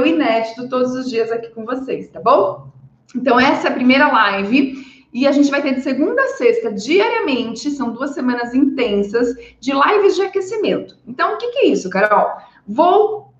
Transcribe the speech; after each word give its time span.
inédito 0.00 0.68
todos 0.68 0.94
os 0.94 1.10
dias 1.10 1.30
aqui 1.30 1.48
com 1.50 1.66
vocês, 1.66 2.08
tá 2.08 2.18
bom? 2.18 2.68
Então, 3.14 3.38
essa 3.38 3.68
é 3.68 3.70
a 3.70 3.74
primeira 3.74 4.10
live. 4.10 4.90
E 5.12 5.26
a 5.26 5.32
gente 5.32 5.50
vai 5.50 5.60
ter 5.60 5.74
de 5.74 5.82
segunda 5.82 6.22
a 6.22 6.28
sexta, 6.28 6.72
diariamente, 6.72 7.70
são 7.70 7.92
duas 7.92 8.12
semanas 8.12 8.54
intensas 8.54 9.34
de 9.60 9.70
lives 9.70 10.16
de 10.16 10.22
aquecimento. 10.22 10.96
Então, 11.06 11.34
o 11.34 11.36
que, 11.36 11.48
que 11.48 11.58
é 11.58 11.66
isso, 11.66 11.90
Carol? 11.90 12.30
Vou 12.66 13.30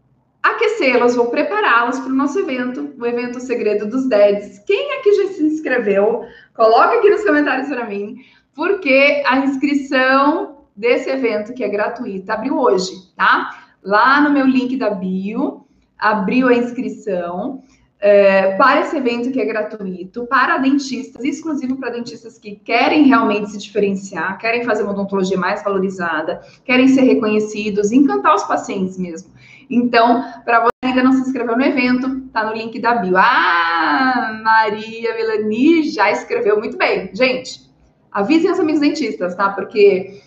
aquecê-las, 0.42 1.16
vou 1.16 1.30
prepará-las 1.30 1.98
para 1.98 2.10
o 2.10 2.14
nosso 2.14 2.38
evento, 2.40 2.94
o 2.98 3.06
evento 3.06 3.40
Segredo 3.40 3.88
dos 3.88 4.06
Deads. 4.06 4.58
Quem 4.66 4.92
aqui 4.98 5.14
já 5.14 5.28
se 5.28 5.42
inscreveu, 5.44 6.26
coloca 6.52 6.98
aqui 6.98 7.08
nos 7.08 7.24
comentários 7.24 7.68
para 7.68 7.86
mim, 7.86 8.16
porque 8.54 9.22
a 9.24 9.38
inscrição 9.38 10.66
desse 10.76 11.08
evento, 11.08 11.54
que 11.54 11.64
é 11.64 11.68
gratuita, 11.68 12.34
abriu 12.34 12.58
hoje, 12.58 12.92
tá? 13.16 13.72
Lá 13.82 14.20
no 14.20 14.30
meu 14.30 14.44
link 14.44 14.76
da 14.76 14.90
bio, 14.90 15.61
abriu 16.02 16.48
a 16.48 16.54
inscrição 16.54 17.62
é, 18.00 18.56
para 18.56 18.80
esse 18.80 18.96
evento 18.96 19.30
que 19.30 19.40
é 19.40 19.44
gratuito, 19.44 20.26
para 20.26 20.58
dentistas, 20.58 21.24
exclusivo 21.24 21.76
para 21.76 21.90
dentistas 21.90 22.36
que 22.36 22.56
querem 22.56 23.04
realmente 23.04 23.52
se 23.52 23.58
diferenciar, 23.58 24.36
querem 24.38 24.64
fazer 24.64 24.82
uma 24.82 24.92
odontologia 24.92 25.38
mais 25.38 25.62
valorizada, 25.62 26.42
querem 26.64 26.88
ser 26.88 27.02
reconhecidos, 27.02 27.92
encantar 27.92 28.34
os 28.34 28.42
pacientes 28.42 28.98
mesmo. 28.98 29.30
Então, 29.70 30.24
para 30.44 30.64
você 30.64 30.70
ainda 30.82 31.04
não 31.04 31.12
se 31.12 31.20
inscreveu 31.20 31.56
no 31.56 31.64
evento, 31.64 32.22
tá 32.32 32.44
no 32.44 32.52
link 32.52 32.80
da 32.80 32.96
bio. 32.96 33.16
Ah, 33.16 34.40
Maria 34.42 35.14
Melanie 35.14 35.84
já 35.84 36.10
escreveu 36.10 36.58
muito 36.58 36.76
bem. 36.76 37.14
Gente, 37.14 37.70
avisem 38.10 38.50
os 38.50 38.58
amigos 38.58 38.80
dentistas, 38.80 39.36
tá? 39.36 39.50
Porque 39.50 40.20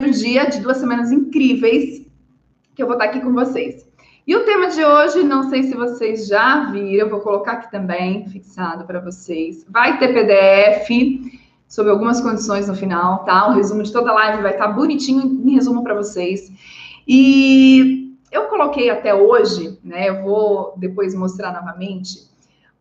é 0.00 0.06
um 0.06 0.10
dia 0.12 0.44
de 0.44 0.60
duas 0.60 0.76
semanas 0.76 1.10
incríveis 1.10 2.06
que 2.72 2.82
eu 2.82 2.86
vou 2.86 2.94
estar 2.94 3.06
aqui 3.06 3.20
com 3.20 3.32
vocês. 3.32 3.85
E 4.26 4.34
o 4.34 4.44
tema 4.44 4.66
de 4.70 4.84
hoje, 4.84 5.22
não 5.22 5.48
sei 5.48 5.62
se 5.62 5.76
vocês 5.76 6.26
já 6.26 6.68
viram, 6.72 7.08
vou 7.08 7.20
colocar 7.20 7.52
aqui 7.52 7.70
também, 7.70 8.28
fixado 8.28 8.84
para 8.84 8.98
vocês. 8.98 9.64
Vai 9.68 10.00
ter 10.00 10.12
PDF 10.12 10.90
sobre 11.68 11.92
algumas 11.92 12.20
condições 12.20 12.66
no 12.66 12.74
final, 12.74 13.24
tá? 13.24 13.48
O 13.48 13.52
resumo 13.52 13.84
de 13.84 13.92
toda 13.92 14.10
a 14.10 14.14
live 14.14 14.42
vai 14.42 14.54
estar 14.54 14.66
bonitinho 14.66 15.22
em 15.22 15.54
resumo 15.54 15.84
para 15.84 15.94
vocês. 15.94 16.50
E 17.06 18.16
eu 18.32 18.46
coloquei 18.48 18.90
até 18.90 19.14
hoje, 19.14 19.78
né? 19.84 20.08
Eu 20.08 20.24
vou 20.24 20.74
depois 20.76 21.14
mostrar 21.14 21.52
novamente 21.52 22.28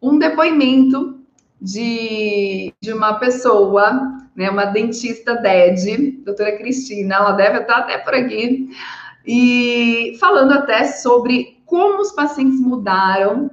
um 0.01 0.17
depoimento 0.17 1.19
de, 1.61 2.73
de 2.81 2.91
uma 2.91 3.19
pessoa, 3.19 4.17
né? 4.35 4.49
Uma 4.49 4.66
dentista 4.66 5.35
DED, 5.35 6.23
doutora 6.25 6.57
Cristina, 6.57 7.17
ela 7.17 7.33
deve 7.33 7.59
estar 7.59 7.77
até 7.77 7.99
por 7.99 8.16
aqui 8.16 8.67
e 9.25 10.17
falando 10.19 10.51
até 10.53 10.85
sobre 10.85 11.61
como 11.65 12.01
os 12.01 12.11
pacientes 12.11 12.59
mudaram 12.59 13.49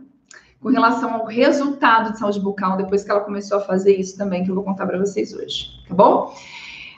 com 0.60 0.68
relação 0.68 1.12
ao 1.14 1.26
resultado 1.26 2.12
de 2.12 2.18
saúde 2.18 2.40
bucal 2.40 2.76
depois 2.76 3.02
que 3.02 3.10
ela 3.10 3.20
começou 3.20 3.58
a 3.58 3.62
fazer 3.62 3.96
isso 3.96 4.16
também, 4.16 4.44
que 4.44 4.50
eu 4.50 4.54
vou 4.54 4.64
contar 4.64 4.86
para 4.86 4.98
vocês 4.98 5.34
hoje, 5.34 5.70
tá 5.88 5.94
bom? 5.94 6.32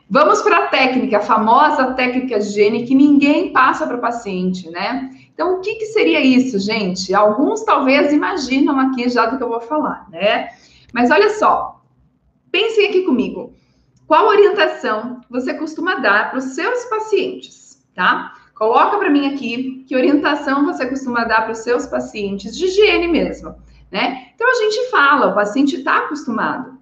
Vamos 0.08 0.42
para 0.42 0.64
a 0.64 0.66
técnica, 0.66 1.16
a 1.16 1.22
famosa 1.22 1.92
técnica 1.94 2.38
de 2.38 2.46
higiene 2.46 2.84
que 2.84 2.94
ninguém 2.94 3.52
passa 3.52 3.86
para 3.86 3.96
o 3.96 4.00
paciente, 4.00 4.68
né? 4.70 5.10
Então, 5.32 5.56
o 5.56 5.60
que, 5.60 5.76
que 5.76 5.86
seria 5.86 6.20
isso, 6.20 6.58
gente? 6.58 7.14
Alguns 7.14 7.64
talvez 7.64 8.12
imaginam 8.12 8.78
aqui 8.78 9.08
já 9.08 9.26
do 9.26 9.38
que 9.38 9.42
eu 9.42 9.48
vou 9.48 9.62
falar, 9.62 10.06
né? 10.10 10.50
Mas 10.92 11.10
olha 11.10 11.30
só, 11.30 11.82
pensem 12.52 12.88
aqui 12.88 13.02
comigo. 13.02 13.54
Qual 14.06 14.28
orientação 14.28 15.22
você 15.30 15.54
costuma 15.54 15.96
dar 15.96 16.30
para 16.30 16.38
os 16.38 16.44
seus 16.54 16.84
pacientes, 16.84 17.82
tá? 17.94 18.34
Coloca 18.54 18.98
para 18.98 19.10
mim 19.10 19.34
aqui 19.34 19.84
que 19.86 19.96
orientação 19.96 20.64
você 20.64 20.86
costuma 20.86 21.24
dar 21.24 21.42
para 21.42 21.52
os 21.52 21.58
seus 21.58 21.86
pacientes 21.86 22.56
de 22.56 22.66
higiene 22.66 23.08
mesmo, 23.08 23.56
né? 23.90 24.28
Então 24.34 24.48
a 24.48 24.54
gente 24.54 24.90
fala, 24.90 25.26
o 25.26 25.34
paciente 25.34 25.76
está 25.76 25.98
acostumado 25.98 26.78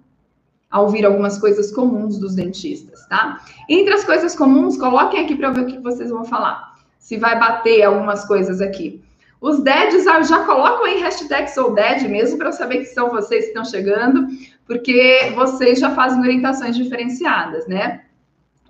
a 0.69 0.81
ouvir 0.81 1.03
algumas 1.03 1.39
coisas 1.39 1.71
comuns 1.71 2.19
dos 2.19 2.35
dentistas, 2.35 3.07
tá? 3.07 3.41
Entre 3.67 3.91
as 3.91 4.03
coisas 4.03 4.35
comuns, 4.35 4.77
coloquem 4.77 5.23
aqui 5.23 5.35
para 5.35 5.49
ver 5.49 5.61
o 5.61 5.65
que 5.65 5.79
vocês 5.79 6.11
vão 6.11 6.23
falar. 6.23 6.73
Se 6.99 7.17
vai 7.17 7.39
bater 7.39 7.83
algumas 7.83 8.23
coisas 8.25 8.61
aqui. 8.61 9.03
Os 9.41 9.59
DEDs, 9.59 10.07
ah, 10.07 10.21
já 10.21 10.45
colocam 10.45 10.85
aí 10.85 10.99
hashtag 11.01 11.49
sou 11.49 11.73
DED 11.73 12.07
mesmo 12.07 12.37
para 12.37 12.51
saber 12.51 12.79
que 12.79 12.85
são 12.85 13.09
vocês 13.09 13.45
que 13.45 13.49
estão 13.49 13.65
chegando, 13.65 14.27
porque 14.65 15.33
vocês 15.35 15.79
já 15.79 15.89
fazem 15.91 16.21
orientações 16.21 16.75
diferenciadas, 16.75 17.67
né? 17.67 18.03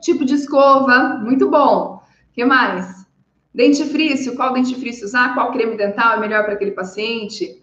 Tipo 0.01 0.25
de 0.25 0.35
escova, 0.35 1.19
muito 1.21 1.49
bom 1.49 2.02
que 2.33 2.43
mais? 2.43 3.05
Dentifrício, 3.53 4.35
qual 4.35 4.53
dentifrício 4.53 5.05
usar? 5.05 5.33
Qual 5.35 5.51
creme 5.51 5.77
dental 5.77 6.13
é 6.13 6.19
melhor 6.19 6.43
para 6.43 6.53
aquele 6.53 6.71
paciente? 6.71 7.61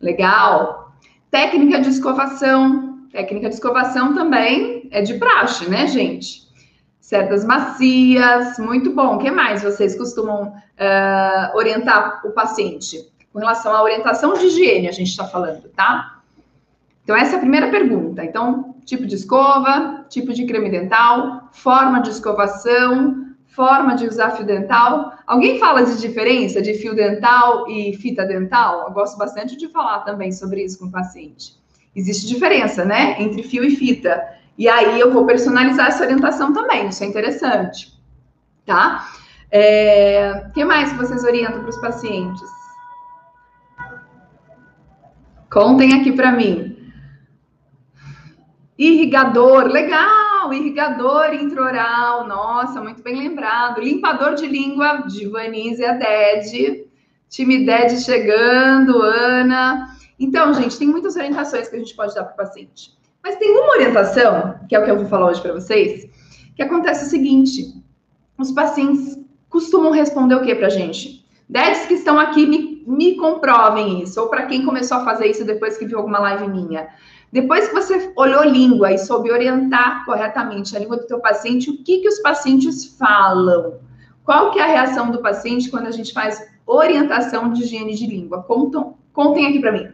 Legal. 0.00 0.92
Técnica 1.30 1.80
de 1.80 1.90
escovação. 1.90 3.06
Técnica 3.12 3.48
de 3.48 3.54
escovação 3.54 4.14
também 4.14 4.88
é 4.90 5.02
de 5.02 5.14
praxe, 5.14 5.68
né, 5.68 5.86
gente? 5.86 6.44
Cerdas 7.00 7.44
macias, 7.44 8.58
muito 8.58 8.92
bom. 8.92 9.16
O 9.16 9.18
que 9.18 9.30
mais 9.30 9.62
vocês 9.62 9.96
costumam 9.96 10.48
uh, 10.48 11.56
orientar 11.56 12.22
o 12.24 12.30
paciente? 12.30 13.12
Com 13.32 13.40
relação 13.40 13.76
à 13.76 13.82
orientação 13.82 14.32
de 14.34 14.46
higiene, 14.46 14.88
a 14.88 14.92
gente 14.92 15.10
está 15.10 15.26
falando, 15.26 15.68
tá? 15.76 16.22
Então, 17.02 17.14
essa 17.14 17.34
é 17.34 17.36
a 17.36 17.40
primeira 17.40 17.70
pergunta. 17.70 18.24
Então, 18.24 18.74
tipo 18.86 19.04
de 19.06 19.14
escova, 19.14 20.06
tipo 20.08 20.32
de 20.32 20.46
creme 20.46 20.70
dental, 20.70 21.50
forma 21.52 22.00
de 22.00 22.10
escovação, 22.10 23.23
forma 23.54 23.94
de 23.94 24.06
usar 24.06 24.32
fio 24.32 24.44
dental. 24.44 25.12
Alguém 25.26 25.58
fala 25.58 25.84
de 25.84 26.00
diferença 26.00 26.60
de 26.60 26.74
fio 26.74 26.94
dental 26.94 27.68
e 27.68 27.96
fita 27.96 28.24
dental? 28.24 28.86
Eu 28.86 28.92
gosto 28.92 29.16
bastante 29.16 29.56
de 29.56 29.68
falar 29.68 30.00
também 30.00 30.32
sobre 30.32 30.64
isso 30.64 30.78
com 30.78 30.86
o 30.86 30.90
paciente. 30.90 31.54
Existe 31.94 32.26
diferença, 32.26 32.84
né, 32.84 33.16
entre 33.20 33.42
fio 33.42 33.64
e 33.64 33.76
fita. 33.76 34.22
E 34.58 34.68
aí 34.68 34.98
eu 34.98 35.12
vou 35.12 35.24
personalizar 35.24 35.88
essa 35.88 36.02
orientação 36.04 36.52
também, 36.52 36.88
isso 36.88 37.02
é 37.02 37.06
interessante, 37.06 37.92
tá? 38.66 39.06
O 39.06 39.46
é... 39.52 40.50
que 40.52 40.64
mais 40.64 40.92
vocês 40.92 41.22
orientam 41.24 41.60
para 41.60 41.70
os 41.70 41.80
pacientes? 41.80 42.48
Contem 45.50 45.92
aqui 45.94 46.10
para 46.10 46.32
mim. 46.32 46.76
Irrigador, 48.76 49.66
legal! 49.66 50.23
Irrigador 50.52 51.32
intraoral, 51.34 52.26
nossa, 52.26 52.80
muito 52.80 53.02
bem 53.02 53.16
lembrado. 53.16 53.80
Limpador 53.80 54.34
de 54.34 54.46
língua, 54.46 55.04
de 55.06 55.26
Vanise 55.28 55.84
a 55.84 55.92
Ded. 55.92 56.86
Time 57.28 57.64
Ded 57.64 58.00
chegando, 58.00 59.02
Ana. 59.02 59.96
Então, 60.18 60.54
gente, 60.54 60.78
tem 60.78 60.88
muitas 60.88 61.16
orientações 61.16 61.68
que 61.68 61.76
a 61.76 61.78
gente 61.78 61.94
pode 61.94 62.14
dar 62.14 62.24
para 62.24 62.34
o 62.34 62.36
paciente. 62.36 62.92
Mas 63.22 63.36
tem 63.36 63.50
uma 63.50 63.72
orientação, 63.72 64.60
que 64.68 64.76
é 64.76 64.78
o 64.78 64.84
que 64.84 64.90
eu 64.90 64.96
vou 64.96 65.06
falar 65.06 65.28
hoje 65.30 65.40
para 65.40 65.54
vocês, 65.54 66.08
que 66.54 66.62
acontece 66.62 67.06
o 67.06 67.08
seguinte: 67.08 67.74
os 68.38 68.52
pacientes 68.52 69.18
costumam 69.48 69.90
responder 69.90 70.34
o 70.34 70.42
que 70.42 70.54
para 70.54 70.66
a 70.66 70.70
gente? 70.70 71.24
Dedes 71.48 71.86
que 71.86 71.94
estão 71.94 72.18
aqui 72.18 72.46
me, 72.46 72.84
me 72.86 73.16
comprovem 73.16 74.02
isso, 74.02 74.20
ou 74.20 74.28
para 74.28 74.46
quem 74.46 74.64
começou 74.64 74.98
a 74.98 75.04
fazer 75.04 75.26
isso 75.26 75.44
depois 75.44 75.76
que 75.76 75.86
viu 75.86 75.98
alguma 75.98 76.18
live 76.18 76.48
minha. 76.48 76.88
Depois 77.34 77.66
que 77.66 77.74
você 77.74 78.12
olhou 78.14 78.44
língua 78.44 78.92
e 78.92 78.98
soube 78.98 79.32
orientar 79.32 80.04
corretamente 80.04 80.76
a 80.76 80.78
língua 80.78 80.98
do 80.98 81.06
teu 81.08 81.18
paciente, 81.18 81.68
o 81.68 81.82
que, 81.82 81.98
que 81.98 82.06
os 82.06 82.20
pacientes 82.20 82.96
falam? 82.96 83.80
Qual 84.22 84.52
que 84.52 84.60
é 84.60 84.62
a 84.62 84.68
reação 84.68 85.10
do 85.10 85.20
paciente 85.20 85.68
quando 85.68 85.88
a 85.88 85.90
gente 85.90 86.12
faz 86.12 86.40
orientação 86.64 87.52
de 87.52 87.64
higiene 87.64 87.96
de 87.96 88.06
língua? 88.06 88.44
Contam, 88.44 88.96
contem 89.12 89.48
aqui 89.48 89.58
para 89.58 89.72
mim. 89.72 89.88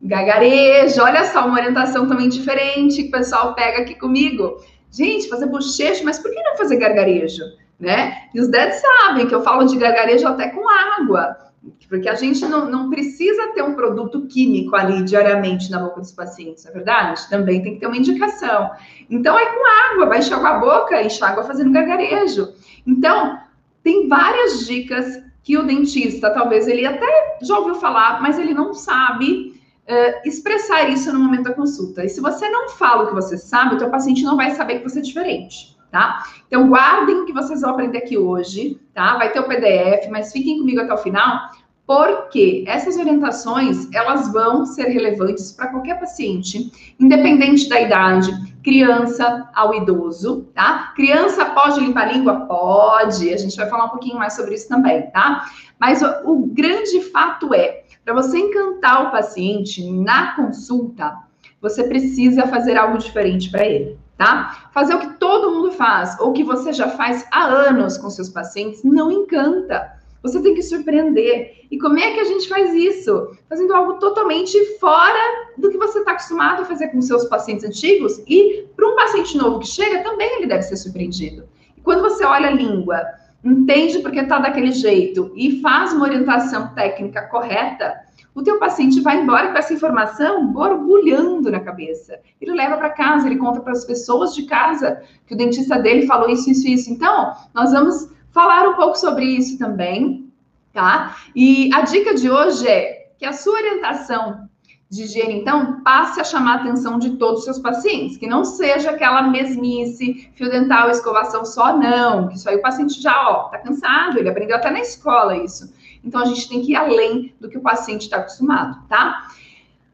Gagarejo, 0.00 1.02
olha 1.02 1.24
só, 1.24 1.44
uma 1.44 1.58
orientação 1.58 2.06
também 2.06 2.28
diferente 2.28 3.02
que 3.02 3.08
o 3.08 3.18
pessoal 3.18 3.52
pega 3.56 3.82
aqui 3.82 3.96
comigo. 3.96 4.62
Gente, 4.88 5.28
fazer 5.28 5.46
bochecho, 5.46 6.04
mas 6.04 6.20
por 6.20 6.30
que 6.30 6.40
não 6.44 6.56
fazer 6.56 6.76
gargarejo? 6.76 7.42
Né? 7.76 8.28
E 8.32 8.40
os 8.40 8.46
dedos 8.46 8.76
sabem 8.76 9.26
que 9.26 9.34
eu 9.34 9.42
falo 9.42 9.64
de 9.64 9.76
gargarejo 9.76 10.28
até 10.28 10.48
com 10.50 10.62
água. 10.68 11.49
Porque 11.88 12.08
a 12.08 12.14
gente 12.14 12.44
não, 12.46 12.70
não 12.70 12.88
precisa 12.88 13.48
ter 13.48 13.62
um 13.62 13.74
produto 13.74 14.26
químico 14.26 14.74
ali 14.74 15.02
diariamente 15.02 15.70
na 15.70 15.78
boca 15.78 16.00
dos 16.00 16.12
pacientes, 16.12 16.64
não 16.64 16.70
é 16.70 16.74
verdade? 16.74 17.28
Também 17.28 17.62
tem 17.62 17.74
que 17.74 17.80
ter 17.80 17.86
uma 17.86 17.96
indicação. 17.96 18.70
Então 19.10 19.38
é 19.38 19.46
com 19.46 19.92
água, 19.92 20.06
vai 20.06 20.20
enxaguar 20.20 20.56
a 20.56 20.58
boca, 20.58 21.02
enxágua 21.02 21.44
fazendo 21.44 21.72
gargarejo. 21.72 22.48
Então, 22.86 23.38
tem 23.82 24.08
várias 24.08 24.66
dicas 24.66 25.22
que 25.42 25.58
o 25.58 25.62
dentista, 25.62 26.30
talvez 26.30 26.66
ele 26.66 26.86
até 26.86 27.38
já 27.42 27.58
ouviu 27.58 27.74
falar, 27.74 28.22
mas 28.22 28.38
ele 28.38 28.54
não 28.54 28.72
sabe 28.72 29.60
uh, 29.86 30.28
expressar 30.28 30.88
isso 30.88 31.12
no 31.12 31.20
momento 31.20 31.44
da 31.44 31.54
consulta. 31.54 32.04
E 32.04 32.08
se 32.08 32.20
você 32.20 32.48
não 32.48 32.70
fala 32.70 33.04
o 33.04 33.06
que 33.08 33.14
você 33.14 33.36
sabe, 33.36 33.74
o 33.74 33.78
teu 33.78 33.90
paciente 33.90 34.22
não 34.22 34.36
vai 34.36 34.52
saber 34.52 34.78
que 34.78 34.88
você 34.88 35.00
é 35.00 35.02
diferente 35.02 35.79
tá? 35.90 36.24
Então, 36.46 36.68
guardem 36.68 37.20
o 37.20 37.24
que 37.26 37.32
vocês 37.32 37.60
vão 37.60 37.70
aprender 37.70 37.98
aqui 37.98 38.16
hoje, 38.16 38.80
tá? 38.94 39.16
Vai 39.16 39.32
ter 39.32 39.40
o 39.40 39.48
PDF, 39.48 40.08
mas 40.10 40.32
fiquem 40.32 40.58
comigo 40.58 40.80
até 40.80 40.92
o 40.92 40.98
final, 40.98 41.50
porque 41.86 42.64
essas 42.68 42.96
orientações, 42.96 43.88
elas 43.92 44.32
vão 44.32 44.64
ser 44.64 44.84
relevantes 44.84 45.50
para 45.50 45.66
qualquer 45.68 45.98
paciente, 45.98 46.94
independente 47.00 47.68
da 47.68 47.80
idade, 47.80 48.30
criança 48.62 49.48
ao 49.54 49.74
idoso, 49.74 50.48
tá? 50.54 50.92
Criança 50.94 51.46
pode 51.46 51.80
limpar 51.80 52.08
a 52.08 52.12
língua? 52.12 52.46
Pode. 52.46 53.34
A 53.34 53.36
gente 53.36 53.56
vai 53.56 53.68
falar 53.68 53.86
um 53.86 53.90
pouquinho 53.90 54.18
mais 54.18 54.34
sobre 54.34 54.54
isso 54.54 54.68
também, 54.68 55.10
tá? 55.10 55.46
Mas 55.80 56.00
o, 56.00 56.30
o 56.30 56.46
grande 56.46 57.00
fato 57.10 57.52
é, 57.52 57.82
para 58.04 58.14
você 58.14 58.38
encantar 58.38 59.08
o 59.08 59.10
paciente 59.10 59.84
na 59.90 60.36
consulta, 60.36 61.16
você 61.60 61.84
precisa 61.84 62.46
fazer 62.46 62.76
algo 62.76 62.98
diferente 62.98 63.50
para 63.50 63.66
ele, 63.66 63.98
tá? 64.20 64.68
Fazer 64.74 64.94
o 64.94 64.98
que 64.98 65.14
todo 65.14 65.50
mundo 65.50 65.72
faz, 65.72 66.20
ou 66.20 66.34
que 66.34 66.44
você 66.44 66.74
já 66.74 66.88
faz 66.90 67.26
há 67.32 67.42
anos 67.42 67.96
com 67.96 68.10
seus 68.10 68.28
pacientes, 68.28 68.84
não 68.84 69.10
encanta. 69.10 69.98
Você 70.22 70.42
tem 70.42 70.54
que 70.54 70.62
surpreender. 70.62 71.64
E 71.70 71.78
como 71.78 71.98
é 71.98 72.12
que 72.12 72.20
a 72.20 72.24
gente 72.24 72.46
faz 72.46 72.74
isso? 72.74 73.34
Fazendo 73.48 73.72
algo 73.72 73.94
totalmente 73.94 74.62
fora 74.78 75.18
do 75.56 75.70
que 75.70 75.78
você 75.78 76.00
está 76.00 76.12
acostumado 76.12 76.60
a 76.60 76.64
fazer 76.66 76.88
com 76.88 77.00
seus 77.00 77.24
pacientes 77.24 77.64
antigos. 77.64 78.22
E 78.28 78.68
para 78.76 78.86
um 78.86 78.94
paciente 78.94 79.38
novo 79.38 79.60
que 79.60 79.66
chega, 79.66 80.02
também 80.02 80.36
ele 80.36 80.46
deve 80.46 80.64
ser 80.64 80.76
surpreendido. 80.76 81.48
E 81.74 81.80
quando 81.80 82.02
você 82.02 82.22
olha 82.22 82.48
a 82.48 82.52
língua, 82.52 83.02
entende 83.42 84.00
porque 84.00 84.20
está 84.20 84.38
daquele 84.38 84.72
jeito 84.72 85.32
e 85.34 85.62
faz 85.62 85.94
uma 85.94 86.04
orientação 86.04 86.74
técnica 86.74 87.22
correta, 87.22 87.94
o 88.34 88.42
teu 88.42 88.58
paciente 88.58 89.00
vai 89.00 89.20
embora 89.20 89.50
com 89.50 89.58
essa 89.58 89.74
informação 89.74 90.46
borbulhando 90.46 91.50
na 91.50 91.60
cabeça. 91.60 92.18
Ele 92.40 92.52
leva 92.52 92.76
para 92.76 92.90
casa, 92.90 93.26
ele 93.26 93.36
conta 93.36 93.60
para 93.60 93.72
as 93.72 93.84
pessoas 93.84 94.34
de 94.34 94.44
casa 94.44 95.02
que 95.26 95.34
o 95.34 95.36
dentista 95.36 95.78
dele 95.78 96.06
falou 96.06 96.28
isso, 96.28 96.50
isso, 96.50 96.66
isso. 96.68 96.90
Então, 96.90 97.34
nós 97.54 97.72
vamos 97.72 98.08
falar 98.30 98.68
um 98.68 98.74
pouco 98.74 98.96
sobre 98.96 99.24
isso 99.24 99.58
também, 99.58 100.30
tá? 100.72 101.16
E 101.34 101.70
a 101.74 101.82
dica 101.82 102.14
de 102.14 102.30
hoje 102.30 102.68
é 102.68 103.08
que 103.18 103.26
a 103.26 103.32
sua 103.32 103.54
orientação 103.54 104.48
de 104.90 105.04
higiene, 105.04 105.34
então, 105.34 105.82
passe 105.82 106.20
a 106.20 106.24
chamar 106.24 106.52
a 106.52 106.60
atenção 106.62 106.98
de 106.98 107.10
todos 107.10 107.40
os 107.40 107.44
seus 107.44 107.60
pacientes, 107.60 108.16
que 108.16 108.26
não 108.26 108.44
seja 108.44 108.90
aquela 108.90 109.22
mesmice, 109.22 110.28
fio 110.34 110.50
dental, 110.50 110.90
escovação 110.90 111.44
só, 111.44 111.76
não, 111.76 112.28
isso 112.30 112.48
aí 112.48 112.56
o 112.56 112.62
paciente 112.62 113.00
já, 113.00 113.28
ó, 113.28 113.44
tá 113.44 113.58
cansado, 113.58 114.18
ele 114.18 114.28
aprendeu 114.28 114.56
até 114.56 114.68
na 114.68 114.80
escola 114.80 115.36
isso. 115.36 115.72
Então, 116.02 116.20
a 116.20 116.24
gente 116.24 116.48
tem 116.48 116.62
que 116.62 116.72
ir 116.72 116.76
além 116.76 117.34
do 117.40 117.48
que 117.48 117.58
o 117.58 117.62
paciente 117.62 118.02
está 118.02 118.18
acostumado, 118.18 118.86
tá? 118.88 119.28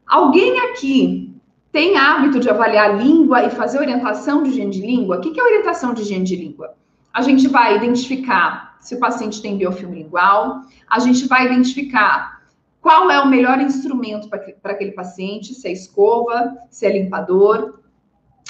Alguém 0.05 0.59
aqui 0.59 1.35
tem 1.71 1.97
hábito 1.97 2.39
de 2.39 2.49
avaliar 2.49 2.89
a 2.89 2.93
língua 2.93 3.43
e 3.43 3.49
fazer 3.49 3.77
orientação 3.77 4.41
de 4.41 4.49
higiene 4.49 4.71
de 4.71 4.81
língua? 4.81 5.17
O 5.17 5.21
que 5.21 5.39
é 5.39 5.43
orientação 5.43 5.93
de 5.93 6.01
higiene 6.01 6.23
de 6.23 6.35
língua? 6.35 6.75
A 7.13 7.21
gente 7.21 7.47
vai 7.47 7.75
identificar 7.75 8.77
se 8.79 8.95
o 8.95 8.99
paciente 8.99 9.41
tem 9.41 9.57
biofilme 9.57 10.03
lingual, 10.03 10.61
a 10.89 10.99
gente 10.99 11.27
vai 11.27 11.45
identificar 11.45 12.41
qual 12.79 13.11
é 13.11 13.19
o 13.19 13.27
melhor 13.27 13.59
instrumento 13.59 14.29
para 14.29 14.71
aquele 14.71 14.91
paciente, 14.91 15.53
se 15.53 15.67
é 15.67 15.71
escova, 15.71 16.55
se 16.69 16.85
é 16.85 16.91
limpador. 16.91 17.79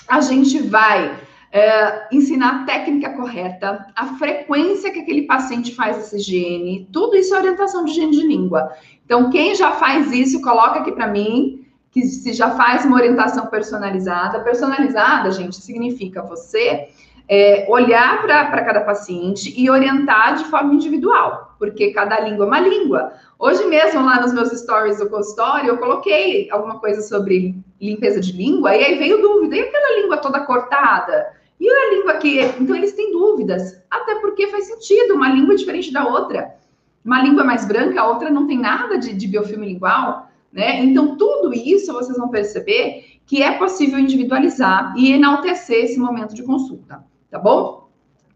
A 0.08 0.22
gente 0.22 0.60
vai 0.60 1.20
é, 1.52 2.08
ensinar 2.12 2.50
a 2.50 2.64
técnica 2.66 3.12
correta, 3.12 3.88
a 3.96 4.06
frequência 4.18 4.92
que 4.92 5.00
aquele 5.00 5.24
paciente 5.24 5.74
faz 5.74 5.98
essa 5.98 6.18
higiene, 6.18 6.88
tudo 6.92 7.16
isso 7.16 7.34
é 7.34 7.38
orientação 7.38 7.86
de 7.86 7.92
higiene 7.92 8.12
de 8.12 8.28
língua. 8.28 8.72
Então, 9.06 9.30
quem 9.30 9.56
já 9.56 9.72
faz 9.72 10.12
isso, 10.12 10.42
coloca 10.42 10.80
aqui 10.80 10.92
para 10.92 11.08
mim, 11.08 11.66
que 11.92 12.02
se 12.04 12.34
já 12.34 12.52
faz 12.52 12.86
uma 12.86 12.98
orientação 12.98 13.48
personalizada. 13.48 14.42
Personalizada, 14.42 15.32
gente, 15.32 15.56
significa 15.56 16.22
você 16.22 16.90
é, 17.28 17.66
olhar 17.70 18.22
para 18.22 18.64
cada 18.64 18.82
paciente 18.82 19.54
e 19.58 19.70
orientar 19.70 20.36
de 20.36 20.46
forma 20.46 20.74
individual, 20.74 21.56
porque 21.58 21.92
cada 21.92 22.20
língua 22.20 22.46
é 22.46 22.48
uma 22.48 22.60
língua. 22.60 23.14
Hoje 23.40 23.66
mesmo, 23.66 24.06
lá 24.06 24.22
nos 24.22 24.34
meus 24.34 24.50
stories 24.52 25.00
do 25.00 25.10
consultório, 25.10 25.70
eu 25.70 25.78
coloquei 25.78 26.50
alguma 26.52 26.80
coisa 26.80 27.02
sobre 27.02 27.56
limpeza 27.80 28.20
de 28.20 28.32
língua, 28.32 28.76
e 28.76 28.84
aí 28.84 28.98
veio 28.98 29.22
dúvida, 29.22 29.56
e 29.56 29.62
aquela 29.62 30.02
língua 30.02 30.18
toda 30.18 30.42
cortada? 30.42 31.37
E 31.60 31.70
a 31.70 31.96
língua 31.96 32.16
que. 32.16 32.40
Então, 32.60 32.76
eles 32.76 32.94
têm 32.94 33.12
dúvidas, 33.12 33.82
até 33.90 34.16
porque 34.16 34.48
faz 34.48 34.66
sentido, 34.66 35.16
uma 35.16 35.30
língua 35.30 35.54
é 35.54 35.58
diferente 35.58 35.92
da 35.92 36.08
outra. 36.08 36.56
Uma 37.04 37.22
língua 37.22 37.44
mais 37.44 37.66
branca, 37.66 38.02
a 38.02 38.08
outra 38.08 38.30
não 38.30 38.48
tem 38.48 38.58
nada 38.58 38.98
de, 38.98 39.14
de 39.14 39.28
biofilme 39.28 39.66
lingual, 39.66 40.30
né? 40.52 40.84
Então, 40.84 41.16
tudo 41.16 41.54
isso 41.54 41.94
vocês 41.94 42.18
vão 42.18 42.30
perceber 42.30 43.20
que 43.26 43.42
é 43.42 43.52
possível 43.58 44.00
individualizar 44.00 44.94
e 44.98 45.12
enaltecer 45.12 45.86
esse 45.86 46.00
momento 46.00 46.34
de 46.34 46.44
consulta 46.44 47.04
tá 47.30 47.40
bom? 47.40 47.90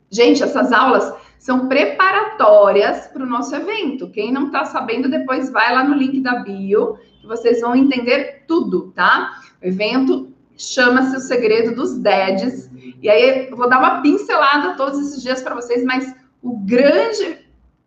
Gente, 0.10 0.44
essas 0.44 0.72
aulas 0.72 1.14
são 1.40 1.68
preparatórias 1.68 3.08
para 3.08 3.24
o 3.24 3.30
nosso 3.30 3.56
evento. 3.56 4.10
Quem 4.10 4.32
não 4.32 4.48
está 4.48 4.66
sabendo, 4.66 5.10
depois 5.10 5.50
vai 5.50 5.74
lá 5.74 5.84
no 5.84 5.96
link 5.96 6.20
da 6.22 6.40
bio, 6.40 6.98
que 7.20 7.28
vocês 7.28 7.62
vão 7.62 7.76
entender 7.76 8.44
tudo, 8.48 8.92
tá? 8.92 9.40
O 9.62 9.66
evento 9.66 10.32
chama-se 10.58 11.16
O 11.16 11.20
Segredo 11.20 11.76
dos 11.76 11.98
DEDs. 11.98 12.70
E 13.02 13.10
aí 13.10 13.50
eu 13.50 13.58
vou 13.58 13.68
dar 13.68 13.80
uma 13.80 14.02
pincelada 14.02 14.76
todos 14.76 15.00
esses 15.00 15.22
dias 15.22 15.42
para 15.42 15.56
vocês, 15.56 15.84
mas 15.84 16.14
o 16.42 16.58
grande 16.58 17.40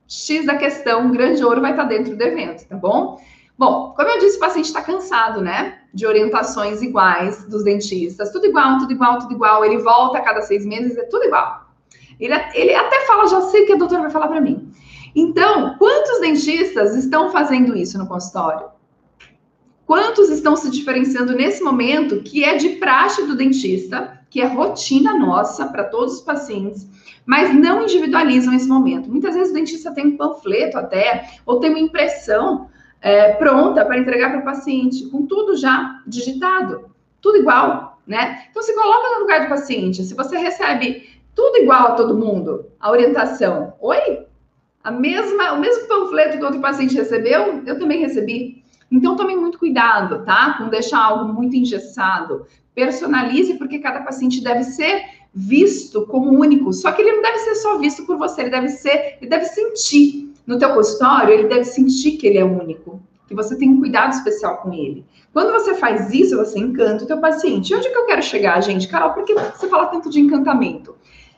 X 0.09 0.45
da 0.45 0.57
questão, 0.57 1.07
o 1.07 1.13
grande 1.13 1.43
ouro 1.45 1.61
vai 1.61 1.71
estar 1.71 1.85
tá 1.85 1.89
dentro 1.89 2.17
do 2.17 2.23
evento, 2.23 2.67
tá 2.67 2.77
bom? 2.77 3.21
Bom, 3.57 3.95
como 3.97 4.09
eu 4.09 4.19
disse, 4.19 4.37
o 4.37 4.41
paciente 4.41 4.67
está 4.67 4.83
cansado, 4.83 5.41
né? 5.41 5.79
De 5.95 6.07
orientações 6.07 6.83
iguais 6.83 7.45
dos 7.45 7.63
dentistas. 7.63 8.33
Tudo 8.33 8.47
igual, 8.47 8.79
tudo 8.79 8.93
igual, 8.93 9.19
tudo 9.21 9.33
igual. 9.33 9.65
Ele 9.65 9.79
volta 9.79 10.19
a 10.19 10.23
cada 10.23 10.43
seis 10.43 10.67
meses, 10.67 10.97
é 10.97 11.05
tudo 11.05 11.25
igual. 11.25 11.65
Ele, 12.19 12.35
ele 12.55 12.75
até 12.75 13.07
fala, 13.07 13.29
já 13.29 13.41
sei 13.43 13.63
o 13.63 13.67
que 13.67 13.73
a 13.73 13.77
doutora 13.77 14.03
vai 14.03 14.11
falar 14.11 14.27
para 14.27 14.41
mim. 14.41 14.73
Então, 15.15 15.77
quantos 15.79 16.21
dentistas 16.21 16.97
estão 16.97 17.31
fazendo 17.31 17.77
isso 17.77 17.97
no 17.97 18.09
consultório? 18.09 18.74
Quantos 19.87 20.31
estão 20.31 20.57
se 20.57 20.71
diferenciando 20.71 21.35
nesse 21.35 21.63
momento, 21.63 22.23
que 22.23 22.43
é 22.43 22.57
de 22.57 22.71
praxe 22.71 23.27
do 23.27 23.37
dentista, 23.37 24.19
que 24.31 24.41
é 24.41 24.47
rotina 24.47 25.17
nossa 25.19 25.67
para 25.67 25.85
todos 25.85 26.15
os 26.15 26.21
pacientes, 26.23 26.87
mas 27.27 27.55
não 27.55 27.83
individualizam 27.83 28.55
esse 28.55 28.67
momento? 28.67 29.11
Muitas 29.11 29.35
vezes 29.35 29.51
o 29.51 29.55
dentista 29.55 29.93
tem 29.93 30.07
um 30.07 30.17
panfleto 30.17 30.79
até, 30.79 31.29
ou 31.45 31.61
tem 31.61 31.71
uma 31.71 31.79
impressão 31.79 32.69
é, 33.01 33.33
pronta 33.35 33.85
para 33.85 33.99
entregar 33.99 34.31
para 34.31 34.41
o 34.41 34.45
paciente, 34.45 35.07
com 35.11 35.27
tudo 35.27 35.57
já 35.57 36.03
digitado, 36.07 36.91
tudo 37.21 37.37
igual, 37.37 38.01
né? 38.07 38.47
Então, 38.51 38.63
se 38.63 38.75
coloca 38.75 39.11
no 39.11 39.21
lugar 39.21 39.43
do 39.43 39.49
paciente. 39.51 40.03
Se 40.03 40.15
você 40.15 40.39
recebe 40.39 41.11
tudo 41.35 41.59
igual 41.59 41.89
a 41.89 41.93
todo 41.93 42.17
mundo, 42.17 42.67
a 42.81 42.91
orientação, 42.91 43.75
oi? 43.81 44.27
A 44.83 44.91
mesma, 44.91 45.53
o 45.53 45.61
mesmo 45.61 45.87
panfleto 45.87 46.39
que 46.39 46.45
outro 46.45 46.61
paciente 46.61 46.95
recebeu, 46.95 47.63
eu 47.67 47.79
também 47.79 48.01
recebi. 48.01 48.64
Então, 48.95 49.17
tome 49.17 49.35
muito 49.35 49.59
cuidado, 49.59 50.25
tá? 50.25 50.55
Com 50.57 50.69
deixar 50.69 51.03
algo 51.03 51.33
muito 51.33 51.57
engessado. 51.57 52.47
Personalize, 52.73 53.55
porque 53.55 53.81
cada 53.81 54.03
paciente 54.03 54.41
deve 54.41 54.63
ser 54.63 55.03
visto 55.35 56.07
como 56.07 56.31
único. 56.31 56.73
Só 56.73 56.93
que 56.93 57.03
ele 57.03 57.11
não 57.11 57.23
deve 57.23 57.39
ser 57.39 57.57
só 57.57 57.77
visto 57.77 58.07
por 58.07 58.17
você, 58.17 58.43
ele 58.43 58.51
deve 58.51 58.69
ser, 58.69 59.19
ele 59.21 59.29
deve 59.29 59.47
sentir 59.47 60.33
no 60.47 60.61
teu 60.61 60.73
consultório, 60.73 61.35
ele 61.35 61.49
deve 61.49 61.65
sentir 61.65 62.13
que 62.13 62.25
ele 62.29 62.39
é 62.39 62.45
único, 62.45 63.03
que 63.27 63.35
você 63.35 63.57
tem 63.57 63.69
um 63.69 63.81
cuidado 63.81 64.13
especial 64.13 64.59
com 64.59 64.73
ele. 64.73 65.05
Quando 65.33 65.51
você 65.51 65.75
faz 65.75 66.15
isso, 66.15 66.37
você 66.37 66.61
encanta 66.61 67.03
o 67.03 67.07
teu 67.09 67.19
paciente. 67.19 67.75
Onde 67.75 67.91
que 67.91 67.99
eu 67.99 68.07
quero 68.07 68.23
chegar, 68.23 68.61
gente? 68.61 68.87
Carol, 68.87 69.13
por 69.13 69.25
que 69.25 69.35
você 69.35 69.67
fala 69.67 69.87
tanto 69.87 70.09
de 70.09 70.21
encantamento? 70.21 70.95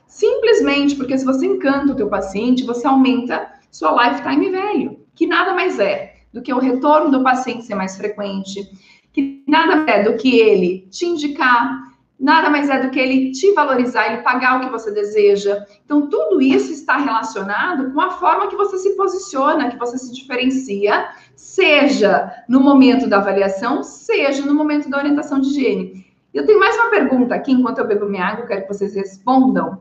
Simplesmente 0.06 0.94
porque 0.94 1.16
se 1.16 1.24
você 1.24 1.46
encanta 1.46 1.92
o 1.92 1.96
teu 1.96 2.08
paciente, 2.08 2.64
você 2.66 2.86
aumenta 2.86 3.50
sua 3.70 4.10
lifetime 4.10 4.50
velho, 4.50 5.00
que 5.14 5.26
nada 5.26 5.54
mais 5.54 5.78
é 5.78 6.15
do 6.36 6.42
que 6.42 6.52
o 6.52 6.58
retorno 6.58 7.10
do 7.10 7.22
paciente 7.22 7.64
ser 7.64 7.74
mais 7.74 7.96
frequente, 7.96 8.70
que 9.10 9.42
nada 9.48 9.90
é 9.90 10.02
do 10.02 10.18
que 10.18 10.38
ele 10.38 10.86
te 10.90 11.06
indicar, 11.06 11.94
nada 12.20 12.50
mais 12.50 12.68
é 12.68 12.78
do 12.78 12.90
que 12.90 13.00
ele 13.00 13.32
te 13.32 13.52
valorizar, 13.54 14.06
ele 14.06 14.20
pagar 14.22 14.58
o 14.58 14.60
que 14.60 14.70
você 14.70 14.90
deseja. 14.90 15.64
Então, 15.82 16.10
tudo 16.10 16.42
isso 16.42 16.70
está 16.70 16.98
relacionado 16.98 17.90
com 17.90 18.00
a 18.02 18.10
forma 18.10 18.48
que 18.48 18.54
você 18.54 18.76
se 18.76 18.94
posiciona, 18.96 19.70
que 19.70 19.78
você 19.78 19.96
se 19.96 20.12
diferencia, 20.12 21.08
seja 21.34 22.30
no 22.46 22.60
momento 22.60 23.08
da 23.08 23.16
avaliação, 23.16 23.82
seja 23.82 24.44
no 24.44 24.54
momento 24.54 24.90
da 24.90 24.98
orientação 24.98 25.40
de 25.40 25.48
higiene. 25.48 26.04
Eu 26.34 26.44
tenho 26.44 26.60
mais 26.60 26.76
uma 26.76 26.90
pergunta 26.90 27.34
aqui, 27.34 27.50
enquanto 27.50 27.78
eu 27.78 27.86
bebo 27.86 28.04
minha 28.04 28.26
água, 28.26 28.44
quero 28.44 28.60
que 28.66 28.74
vocês 28.74 28.94
respondam, 28.94 29.80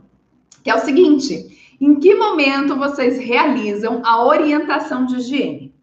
que 0.64 0.70
é 0.70 0.76
o 0.76 0.80
seguinte: 0.80 1.76
em 1.82 2.00
que 2.00 2.16
momento 2.16 2.78
vocês 2.78 3.20
realizam 3.20 4.02
a 4.06 4.26
orientação 4.26 5.06
de 5.06 5.18
higiene? 5.18 5.75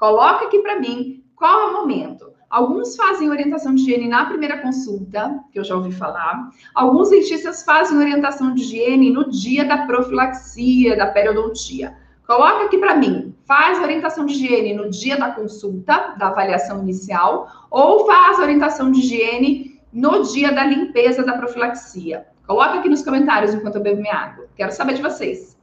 Coloca 0.00 0.46
aqui 0.46 0.60
para 0.60 0.80
mim 0.80 1.22
qual 1.36 1.60
é 1.60 1.66
o 1.66 1.72
momento. 1.74 2.32
Alguns 2.48 2.96
fazem 2.96 3.28
orientação 3.28 3.74
de 3.74 3.82
higiene 3.82 4.08
na 4.08 4.24
primeira 4.24 4.56
consulta, 4.56 5.38
que 5.52 5.58
eu 5.58 5.62
já 5.62 5.76
ouvi 5.76 5.92
falar. 5.92 6.48
Alguns 6.74 7.10
dentistas 7.10 7.62
fazem 7.62 7.98
orientação 7.98 8.54
de 8.54 8.62
higiene 8.62 9.10
no 9.10 9.28
dia 9.28 9.62
da 9.66 9.84
profilaxia, 9.84 10.96
da 10.96 11.08
periodontia. 11.08 11.94
Coloca 12.26 12.64
aqui 12.64 12.78
para 12.78 12.96
mim, 12.96 13.34
faz 13.44 13.78
orientação 13.78 14.24
de 14.24 14.32
higiene 14.32 14.72
no 14.72 14.88
dia 14.88 15.18
da 15.18 15.32
consulta, 15.32 16.14
da 16.16 16.28
avaliação 16.28 16.80
inicial, 16.80 17.68
ou 17.70 18.06
faz 18.06 18.38
orientação 18.38 18.90
de 18.90 19.00
higiene 19.00 19.78
no 19.92 20.22
dia 20.22 20.50
da 20.50 20.64
limpeza 20.64 21.22
da 21.22 21.34
profilaxia. 21.34 22.26
Coloca 22.46 22.78
aqui 22.78 22.88
nos 22.88 23.02
comentários 23.02 23.52
enquanto 23.52 23.74
eu 23.74 23.82
bebo 23.82 24.00
minha 24.00 24.16
água. 24.16 24.48
Quero 24.56 24.72
saber 24.72 24.94
de 24.94 25.02
vocês. 25.02 25.59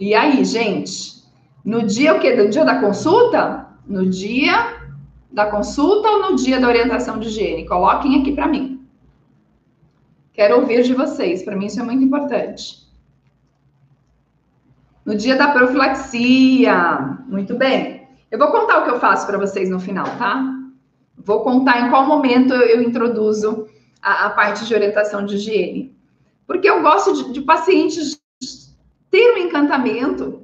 E 0.00 0.14
aí, 0.14 0.42
gente? 0.46 1.22
No 1.62 1.82
dia 1.82 2.14
o 2.14 2.20
quê? 2.20 2.34
No 2.34 2.48
dia 2.48 2.64
da 2.64 2.80
consulta? 2.80 3.66
No 3.86 4.08
dia 4.08 4.80
da 5.30 5.50
consulta 5.50 6.08
ou 6.08 6.30
no 6.30 6.36
dia 6.36 6.58
da 6.58 6.66
orientação 6.66 7.18
de 7.18 7.28
higiene? 7.28 7.68
Coloquem 7.68 8.18
aqui 8.18 8.32
para 8.32 8.48
mim. 8.48 8.82
Quero 10.32 10.58
ouvir 10.58 10.82
de 10.84 10.94
vocês, 10.94 11.42
para 11.42 11.54
mim 11.54 11.66
isso 11.66 11.78
é 11.78 11.82
muito 11.82 12.02
importante. 12.02 12.88
No 15.04 15.14
dia 15.14 15.36
da 15.36 15.48
profilaxia. 15.48 17.18
Muito 17.28 17.54
bem. 17.54 18.08
Eu 18.30 18.38
vou 18.38 18.48
contar 18.50 18.78
o 18.78 18.84
que 18.84 18.90
eu 18.90 18.98
faço 18.98 19.26
para 19.26 19.36
vocês 19.36 19.68
no 19.68 19.78
final, 19.78 20.06
tá? 20.16 20.42
Vou 21.18 21.42
contar 21.42 21.78
em 21.78 21.90
qual 21.90 22.06
momento 22.06 22.54
eu 22.54 22.80
introduzo 22.80 23.66
a, 24.00 24.26
a 24.26 24.30
parte 24.30 24.64
de 24.64 24.72
orientação 24.72 25.26
de 25.26 25.34
higiene. 25.34 25.94
Porque 26.46 26.70
eu 26.70 26.80
gosto 26.80 27.12
de, 27.12 27.32
de 27.34 27.42
pacientes 27.42 28.19
ter 29.10 29.34
um 29.34 29.38
encantamento, 29.38 30.42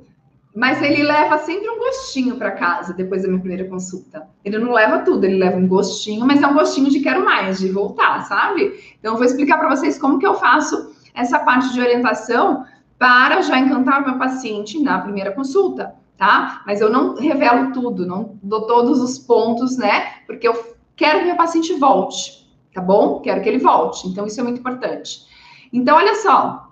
mas 0.55 0.81
ele 0.83 1.03
leva 1.03 1.37
sempre 1.39 1.69
um 1.69 1.79
gostinho 1.79 2.37
para 2.37 2.53
casa 2.53 2.95
depois 2.95 3.23
da 3.23 3.29
minha 3.29 3.41
primeira 3.41 3.69
consulta. 3.69 4.27
Ele 4.43 4.59
não 4.59 4.73
leva 4.73 5.01
tudo, 5.01 5.25
ele 5.25 5.37
leva 5.37 5.59
um 5.59 5.69
gostinho, 5.69 6.25
mas 6.27 6.43
é 6.43 6.47
um 6.47 6.55
gostinho 6.55 6.91
de 6.91 7.01
quero 7.01 7.23
mais, 7.25 7.59
de 7.59 7.71
voltar, 7.71 8.23
sabe? 8.23 8.73
Então 8.99 9.13
eu 9.13 9.17
vou 9.19 9.27
explicar 9.27 9.59
para 9.59 9.69
vocês 9.69 9.99
como 9.99 10.19
que 10.19 10.27
eu 10.27 10.35
faço 10.35 10.95
essa 11.15 11.39
parte 11.39 11.73
de 11.73 11.81
orientação 11.81 12.65
para 12.99 13.43
já 13.43 13.59
encantar 13.59 14.03
o 14.03 14.07
meu 14.07 14.19
paciente 14.19 14.83
na 14.83 14.99
primeira 14.99 15.33
consulta, 15.33 15.95
tá? 16.17 16.63
Mas 16.67 16.81
eu 16.81 16.91
não 16.91 17.15
revelo 17.17 17.73
tudo, 17.73 18.07
não 18.07 18.39
dou 18.43 18.67
todos 18.67 19.01
os 19.01 19.19
pontos, 19.19 19.77
né? 19.77 20.23
Porque 20.27 20.49
eu 20.49 20.77
quero 20.97 21.19
que 21.19 21.27
meu 21.27 21.37
paciente 21.37 21.75
volte, 21.75 22.49
tá 22.73 22.81
bom? 22.81 23.21
Quero 23.21 23.43
que 23.43 23.49
ele 23.51 23.59
volte. 23.59 24.09
Então 24.09 24.27
isso 24.27 24.41
é 24.41 24.43
muito 24.43 24.61
importante. 24.61 25.27
Então 25.71 25.97
olha 25.97 26.15
só, 26.15 26.66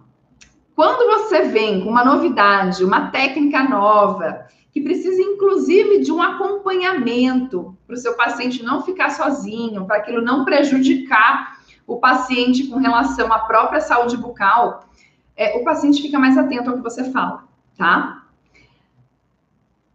quando 0.74 1.06
você 1.06 1.42
vem 1.42 1.82
com 1.82 1.90
uma 1.90 2.04
novidade, 2.04 2.84
uma 2.84 3.10
técnica 3.10 3.62
nova, 3.62 4.46
que 4.72 4.80
precisa 4.80 5.22
inclusive 5.22 6.00
de 6.00 6.10
um 6.10 6.20
acompanhamento 6.20 7.76
para 7.86 7.94
o 7.94 7.98
seu 7.98 8.14
paciente 8.14 8.62
não 8.62 8.82
ficar 8.82 9.10
sozinho, 9.10 9.86
para 9.86 9.98
aquilo 9.98 10.20
não 10.20 10.44
prejudicar 10.44 11.58
o 11.86 11.98
paciente 11.98 12.66
com 12.66 12.78
relação 12.78 13.32
à 13.32 13.38
própria 13.40 13.80
saúde 13.80 14.16
bucal, 14.16 14.88
é, 15.36 15.56
o 15.56 15.64
paciente 15.64 16.02
fica 16.02 16.18
mais 16.18 16.36
atento 16.36 16.70
ao 16.70 16.76
que 16.76 16.82
você 16.82 17.04
fala, 17.10 17.44
tá? 17.76 18.24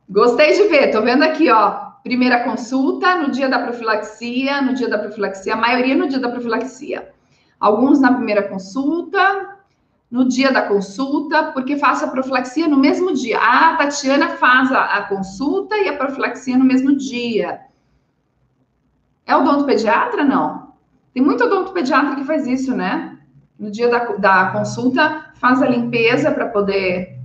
Gostei 0.07 0.53
de 0.53 0.69
ver, 0.69 0.91
tô 0.91 1.01
vendo 1.01 1.23
aqui, 1.23 1.49
ó. 1.49 1.89
Primeira 2.03 2.43
consulta 2.43 3.15
no 3.15 3.31
dia 3.31 3.49
da 3.49 3.59
profilaxia, 3.59 4.61
no 4.61 4.73
dia 4.73 4.87
da 4.87 4.97
profilaxia, 4.97 5.53
a 5.53 5.57
maioria 5.57 5.95
no 5.95 6.07
dia 6.07 6.19
da 6.19 6.29
profilaxia. 6.29 7.11
Alguns 7.59 7.99
na 7.99 8.13
primeira 8.13 8.43
consulta, 8.43 9.58
no 10.09 10.27
dia 10.27 10.51
da 10.51 10.63
consulta, 10.63 11.51
porque 11.51 11.77
faço 11.77 12.05
a 12.05 12.07
profilaxia 12.07 12.67
no 12.67 12.77
mesmo 12.77 13.13
dia. 13.13 13.37
Ah, 13.39 13.73
a 13.73 13.77
Tatiana 13.77 14.29
faz 14.29 14.71
a, 14.71 14.83
a 14.85 15.03
consulta 15.03 15.77
e 15.77 15.87
a 15.87 15.95
profilaxia 15.95 16.57
no 16.57 16.65
mesmo 16.65 16.95
dia. 16.95 17.59
É 19.25 19.35
odontopediatra? 19.35 20.23
Não. 20.23 20.73
Tem 21.13 21.21
muito 21.21 21.43
odontopediatra 21.43 22.15
que 22.15 22.23
faz 22.23 22.47
isso, 22.47 22.75
né? 22.75 23.19
No 23.59 23.69
dia 23.69 23.87
da, 23.89 23.99
da 24.15 24.51
consulta, 24.51 25.31
faz 25.35 25.61
a 25.61 25.67
limpeza 25.67 26.31
para 26.31 26.47
poder 26.47 27.19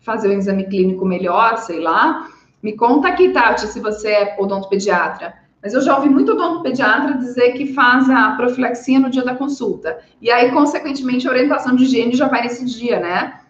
fazer 0.00 0.28
o 0.28 0.32
exame 0.32 0.64
clínico 0.64 1.04
melhor, 1.04 1.58
sei 1.58 1.80
lá. 1.80 2.28
Me 2.62 2.74
conta 2.74 3.08
aqui, 3.08 3.30
Tati, 3.30 3.66
se 3.66 3.80
você 3.80 4.08
é 4.08 4.36
odontopediatra. 4.38 5.34
Mas 5.62 5.74
eu 5.74 5.80
já 5.80 5.94
ouvi 5.96 6.08
muito 6.08 6.34
dono 6.34 6.62
pediatra 6.62 7.16
dizer 7.16 7.52
que 7.52 7.72
faz 7.72 8.10
a 8.10 8.32
profilaxia 8.32 8.98
no 8.98 9.08
dia 9.08 9.24
da 9.24 9.36
consulta. 9.36 10.00
E 10.20 10.30
aí, 10.30 10.50
consequentemente, 10.50 11.28
a 11.28 11.30
orientação 11.30 11.76
de 11.76 11.84
higiene 11.84 12.14
já 12.14 12.26
vai 12.26 12.42
nesse 12.42 12.64
dia, 12.64 12.98
né? 12.98 13.40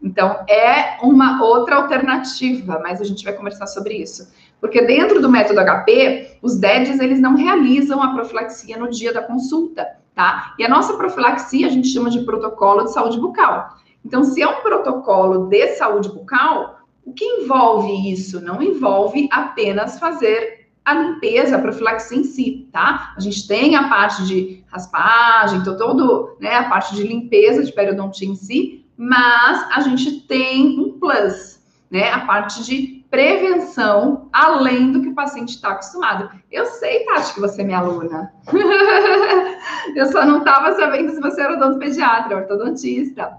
Então, 0.00 0.44
é 0.48 0.98
uma 1.02 1.42
outra 1.42 1.76
alternativa, 1.76 2.78
mas 2.80 3.00
a 3.00 3.04
gente 3.04 3.24
vai 3.24 3.32
conversar 3.32 3.66
sobre 3.66 3.94
isso. 3.94 4.32
Porque 4.60 4.82
dentro 4.82 5.20
do 5.20 5.28
método 5.28 5.60
HP, 5.60 6.38
os 6.40 6.56
DEDs, 6.56 7.00
eles 7.00 7.20
não 7.20 7.34
realizam 7.34 8.00
a 8.00 8.14
profilaxia 8.14 8.76
no 8.76 8.88
dia 8.88 9.12
da 9.12 9.22
consulta, 9.22 9.84
tá? 10.14 10.54
E 10.58 10.64
a 10.64 10.68
nossa 10.68 10.96
profilaxia 10.96 11.66
a 11.66 11.70
gente 11.70 11.88
chama 11.88 12.08
de 12.08 12.20
protocolo 12.20 12.84
de 12.84 12.92
saúde 12.92 13.18
bucal. 13.18 13.76
Então, 14.04 14.22
se 14.22 14.40
é 14.40 14.48
um 14.48 14.60
protocolo 14.60 15.48
de 15.48 15.74
saúde 15.74 16.08
bucal, 16.08 16.78
o 17.04 17.12
que 17.12 17.24
envolve 17.24 18.12
isso? 18.12 18.40
Não 18.40 18.62
envolve 18.62 19.28
apenas 19.32 19.98
fazer 19.98 20.55
a 20.86 20.94
limpeza, 20.94 21.56
a 21.56 21.60
profilaxia 21.60 22.16
em 22.16 22.22
si, 22.22 22.68
tá? 22.72 23.12
A 23.16 23.20
gente 23.20 23.48
tem 23.48 23.74
a 23.74 23.88
parte 23.88 24.24
de 24.24 24.64
raspagem, 24.68 25.58
então 25.58 25.76
todo, 25.76 26.36
né, 26.40 26.54
a 26.54 26.68
parte 26.68 26.94
de 26.94 27.02
limpeza 27.02 27.64
de 27.64 27.72
periodontia 27.72 28.28
em 28.28 28.36
si, 28.36 28.86
mas 28.96 29.66
a 29.76 29.80
gente 29.80 30.20
tem 30.28 30.78
um 30.78 30.96
plus, 30.96 31.60
né? 31.90 32.12
A 32.12 32.20
parte 32.20 32.64
de 32.64 33.04
prevenção, 33.10 34.28
além 34.32 34.92
do 34.92 35.02
que 35.02 35.08
o 35.08 35.14
paciente 35.14 35.50
está 35.50 35.70
acostumado. 35.70 36.30
Eu 36.52 36.66
sei, 36.66 37.04
Tati, 37.04 37.34
que 37.34 37.40
você 37.40 37.62
é 37.62 37.64
minha 37.64 37.78
aluna. 37.78 38.32
eu 39.96 40.06
só 40.06 40.24
não 40.24 40.38
estava 40.38 40.72
sabendo 40.76 41.10
se 41.10 41.20
você 41.20 41.40
era 41.40 41.54
odontopediatra, 41.54 42.36
ortodontista. 42.36 43.38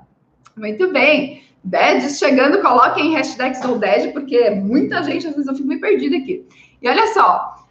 Muito 0.55 0.91
bem. 0.91 1.43
DEDs 1.63 2.17
chegando, 2.17 2.61
coloquem 2.61 3.13
hashtag 3.13 3.55
sou 3.57 3.77
DED, 3.77 4.11
porque 4.13 4.49
muita 4.51 5.03
gente, 5.03 5.27
às 5.27 5.33
vezes 5.33 5.47
eu 5.47 5.55
fico 5.55 5.67
meio 5.67 5.81
perdida 5.81 6.17
aqui. 6.17 6.45
E 6.81 6.89
olha 6.89 7.13
só, 7.13 7.65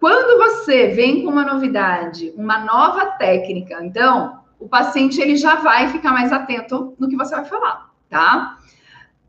quando 0.00 0.38
você 0.38 0.88
vem 0.88 1.24
com 1.24 1.30
uma 1.30 1.44
novidade, 1.44 2.32
uma 2.36 2.58
nova 2.58 3.06
técnica, 3.12 3.82
então 3.84 4.40
o 4.58 4.68
paciente 4.68 5.20
ele 5.20 5.36
já 5.36 5.56
vai 5.56 5.88
ficar 5.88 6.12
mais 6.12 6.32
atento 6.32 6.94
no 6.98 7.08
que 7.08 7.16
você 7.16 7.34
vai 7.34 7.44
falar, 7.44 7.90
tá? 8.08 8.58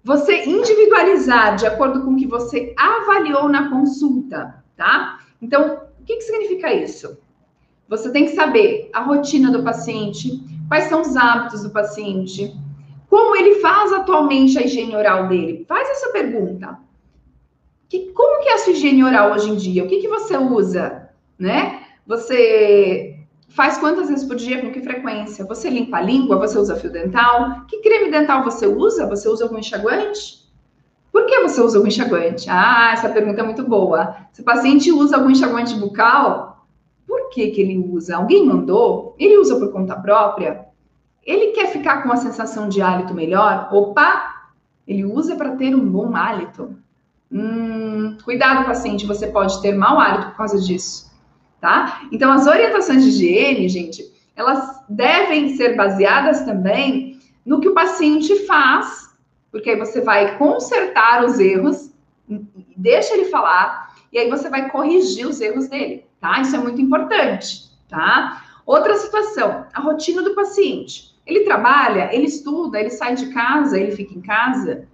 Você 0.04 0.46
individualizar 0.46 1.56
de 1.56 1.66
acordo 1.66 2.04
com 2.04 2.12
o 2.12 2.16
que 2.16 2.26
você 2.26 2.74
avaliou 2.78 3.50
na 3.50 3.70
consulta, 3.70 4.64
tá? 4.78 5.20
Então, 5.42 5.82
o 6.00 6.04
que, 6.06 6.16
que 6.16 6.22
significa 6.22 6.74
isso? 6.74 7.18
Você 7.88 8.12
tem 8.12 8.26
que 8.26 8.36
saber 8.36 8.90
a 8.94 9.02
rotina 9.02 9.52
do 9.52 9.64
paciente, 9.64 10.42
quais 10.68 10.86
são 10.86 11.02
os 11.02 11.16
hábitos 11.18 11.64
do 11.64 11.72
paciente, 11.72 12.56
como 13.10 13.36
ele 13.36 13.56
faz 13.56 13.92
atualmente 13.92 14.58
a 14.58 14.62
higiene 14.62 14.96
oral 14.96 15.28
dele. 15.28 15.66
Faz 15.68 15.90
essa 15.90 16.12
pergunta. 16.12 16.78
Que, 17.90 18.12
como 18.14 18.44
que 18.44 18.50
é 18.50 18.54
a 18.54 18.58
sua 18.60 18.74
higiene 18.74 19.04
oral 19.04 19.34
hoje 19.34 19.50
em 19.50 19.56
dia? 19.56 19.84
O 19.84 19.88
que, 19.88 20.00
que 20.00 20.08
você 20.08 20.38
usa? 20.38 21.10
Né? 21.38 21.82
Você 22.06 23.20
faz 23.50 23.80
quantas 23.80 24.10
vezes 24.10 24.26
por 24.26 24.36
dia, 24.36 24.62
com 24.62 24.72
que 24.72 24.82
frequência? 24.82 25.44
Você 25.46 25.70
limpa 25.70 25.98
a 25.98 26.02
língua? 26.02 26.38
Você 26.38 26.58
usa 26.58 26.76
fio 26.76 26.92
dental? 26.92 27.66
Que 27.68 27.82
creme 27.82 28.12
dental 28.12 28.44
você 28.44 28.68
usa? 28.68 29.08
Você 29.08 29.28
usa 29.28 29.46
algum 29.46 29.58
enxaguante? 29.58 30.48
Por 31.12 31.26
que 31.26 31.40
você 31.40 31.60
usa 31.60 31.78
algum 31.78 31.88
enxaguante? 31.88 32.48
Ah, 32.48 32.92
essa 32.94 33.10
pergunta 33.10 33.42
é 33.42 33.44
muito 33.44 33.64
boa. 33.64 34.16
Se 34.32 34.42
o 34.42 34.46
paciente 34.46 34.92
usa 34.92 35.18
algum 35.18 35.32
enxaguante 35.32 35.74
bucal, 35.76 36.68
por 37.08 37.30
que, 37.30 37.50
que 37.50 37.62
ele 37.62 37.78
usa? 37.78 38.18
Alguém 38.18 38.46
mandou? 38.46 39.16
Ele 39.18 39.38
usa 39.40 39.58
por 39.58 39.72
conta 39.72 39.96
própria? 39.96 40.68
Ele 41.26 41.54
quer 41.54 41.68
ficar 41.68 42.04
com 42.04 42.12
a 42.12 42.18
sensação 42.18 42.70
de 42.70 42.84
hálito 42.84 43.16
melhor? 43.16 43.70
Opa! 43.72 44.52
Ele 44.88 45.04
usa 45.06 45.36
para 45.36 45.56
ter 45.56 45.76
um 45.76 45.90
bom 45.90 46.16
hálito. 46.16 46.76
Hum, 47.32 48.18
cuidado, 48.24 48.66
paciente, 48.66 49.06
você 49.06 49.28
pode 49.28 49.62
ter 49.62 49.74
mau 49.74 50.00
hálito 50.00 50.30
por 50.30 50.38
causa 50.38 50.60
disso, 50.60 51.12
tá? 51.62 52.02
Então, 52.12 52.32
as 52.32 52.48
orientações 52.48 53.04
de 53.04 53.10
higiene, 53.10 53.70
gente, 53.70 54.04
elas 54.36 54.84
devem 54.90 55.56
ser 55.56 55.76
baseadas 55.76 56.42
também 56.42 57.20
no 57.46 57.60
que 57.60 57.70
o 57.70 57.74
paciente 57.74 58.48
faz, 58.48 59.10
porque 59.52 59.72
aí 59.72 59.76
você 59.78 60.02
vai 60.02 60.38
consertar 60.38 61.24
os 61.24 61.40
erros, 61.40 61.92
deixa 62.76 63.14
ele 63.14 63.26
falar, 63.26 63.94
e 64.12 64.18
aí 64.18 64.30
você 64.30 64.50
vai 64.50 64.70
corrigir 64.70 65.28
os 65.28 65.40
erros 65.40 65.68
dele, 65.68 66.06
tá? 66.20 66.42
Isso 66.42 66.56
é 66.56 66.60
muito 66.60 66.82
importante, 66.82 67.70
tá? 67.88 68.44
Outra 68.66 68.96
situação, 68.96 69.66
a 69.74 69.82
rotina 69.82 70.22
do 70.22 70.36
paciente. 70.36 71.16
Ele 71.26 71.42
trabalha, 71.42 72.10
ele 72.12 72.26
estuda, 72.26 72.80
ele 72.80 72.90
sai 72.90 73.16
de 73.16 73.32
casa, 73.32 73.80
ele 73.80 73.92
fica 73.92 74.14
em 74.16 74.22
casa. 74.22 74.88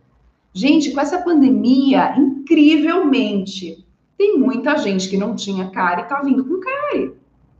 Gente, 0.57 0.91
com 0.91 1.01
essa 1.01 1.17
pandemia, 1.17 2.15
incrivelmente, 2.17 3.85
tem 4.17 4.39
muita 4.39 4.77
gente 4.77 5.09
que 5.09 5.17
não 5.17 5.35
tinha 5.35 5.69
cara 5.69 5.99
e 5.99 6.05
tá 6.05 6.21
vindo 6.21 6.45
com 6.45 6.61
cara. 6.61 7.07
O 7.07 7.13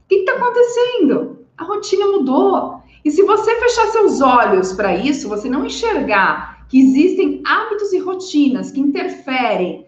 que 0.08 0.16
está 0.16 0.32
acontecendo? 0.32 1.40
A 1.58 1.66
rotina 1.66 2.08
mudou. 2.08 2.82
E 3.04 3.12
se 3.12 3.22
você 3.24 3.54
fechar 3.60 3.88
seus 3.88 4.22
olhos 4.22 4.72
para 4.72 4.96
isso, 4.96 5.28
você 5.28 5.50
não 5.50 5.66
enxergar 5.66 6.66
que 6.70 6.80
existem 6.80 7.44
hábitos 7.46 7.92
e 7.92 8.00
rotinas 8.00 8.72
que 8.72 8.80
interferem 8.80 9.86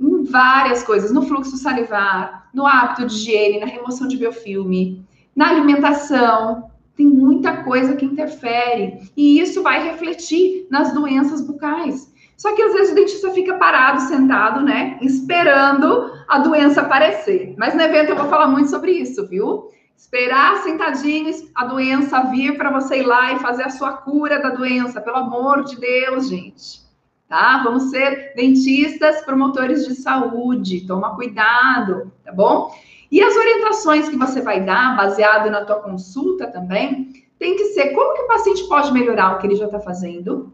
em 0.00 0.24
várias 0.24 0.82
coisas, 0.82 1.12
no 1.12 1.22
fluxo 1.22 1.56
salivar, 1.56 2.50
no 2.52 2.66
hábito 2.66 3.06
de 3.06 3.14
higiene, 3.14 3.60
na 3.60 3.66
remoção 3.66 4.08
de 4.08 4.16
biofilme, 4.16 5.06
na 5.36 5.50
alimentação, 5.50 6.67
tem 6.98 7.06
muita 7.06 7.62
coisa 7.62 7.94
que 7.94 8.04
interfere 8.04 8.98
e 9.16 9.40
isso 9.40 9.62
vai 9.62 9.84
refletir 9.88 10.66
nas 10.68 10.92
doenças 10.92 11.40
bucais. 11.40 12.12
Só 12.36 12.54
que 12.54 12.60
às 12.60 12.72
vezes 12.72 12.92
o 12.92 12.94
dentista 12.96 13.30
fica 13.30 13.54
parado, 13.54 14.00
sentado, 14.00 14.60
né, 14.60 14.98
esperando 15.00 16.12
a 16.28 16.40
doença 16.40 16.80
aparecer. 16.82 17.54
Mas 17.56 17.74
no 17.74 17.82
evento 17.82 18.10
eu 18.10 18.16
vou 18.16 18.26
falar 18.28 18.48
muito 18.48 18.68
sobre 18.68 18.90
isso, 18.90 19.26
viu? 19.28 19.68
Esperar 19.96 20.56
sentadinho 20.62 21.32
a 21.54 21.64
doença 21.64 22.20
vir 22.24 22.56
para 22.56 22.70
você 22.70 22.98
ir 22.98 23.06
lá 23.06 23.32
e 23.32 23.38
fazer 23.38 23.62
a 23.62 23.70
sua 23.70 23.92
cura 23.92 24.40
da 24.40 24.50
doença, 24.50 25.00
pelo 25.00 25.16
amor 25.16 25.64
de 25.64 25.78
Deus, 25.78 26.28
gente. 26.28 26.80
tá? 27.28 27.62
Vamos 27.62 27.90
ser 27.90 28.32
dentistas, 28.34 29.24
promotores 29.24 29.86
de 29.86 29.94
saúde. 29.94 30.86
Toma 30.86 31.14
cuidado, 31.14 32.12
tá 32.24 32.32
bom? 32.32 32.72
E 33.10 33.22
as 33.22 33.34
orientações 33.34 34.08
que 34.08 34.16
você 34.16 34.40
vai 34.40 34.64
dar, 34.64 34.96
baseado 34.96 35.50
na 35.50 35.64
tua 35.64 35.76
consulta 35.76 36.46
também, 36.46 37.12
tem 37.38 37.56
que 37.56 37.66
ser 37.66 37.90
como 37.90 38.14
que 38.14 38.22
o 38.22 38.26
paciente 38.26 38.68
pode 38.68 38.92
melhorar 38.92 39.34
o 39.34 39.38
que 39.38 39.46
ele 39.46 39.56
já 39.56 39.66
está 39.66 39.80
fazendo, 39.80 40.52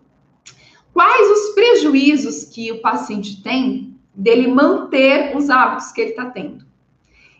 quais 0.92 1.30
os 1.30 1.54
prejuízos 1.54 2.44
que 2.44 2.70
o 2.70 2.80
paciente 2.80 3.42
tem 3.42 3.98
dele 4.14 4.46
manter 4.46 5.36
os 5.36 5.50
hábitos 5.50 5.90
que 5.90 6.00
ele 6.00 6.10
está 6.10 6.26
tendo. 6.26 6.64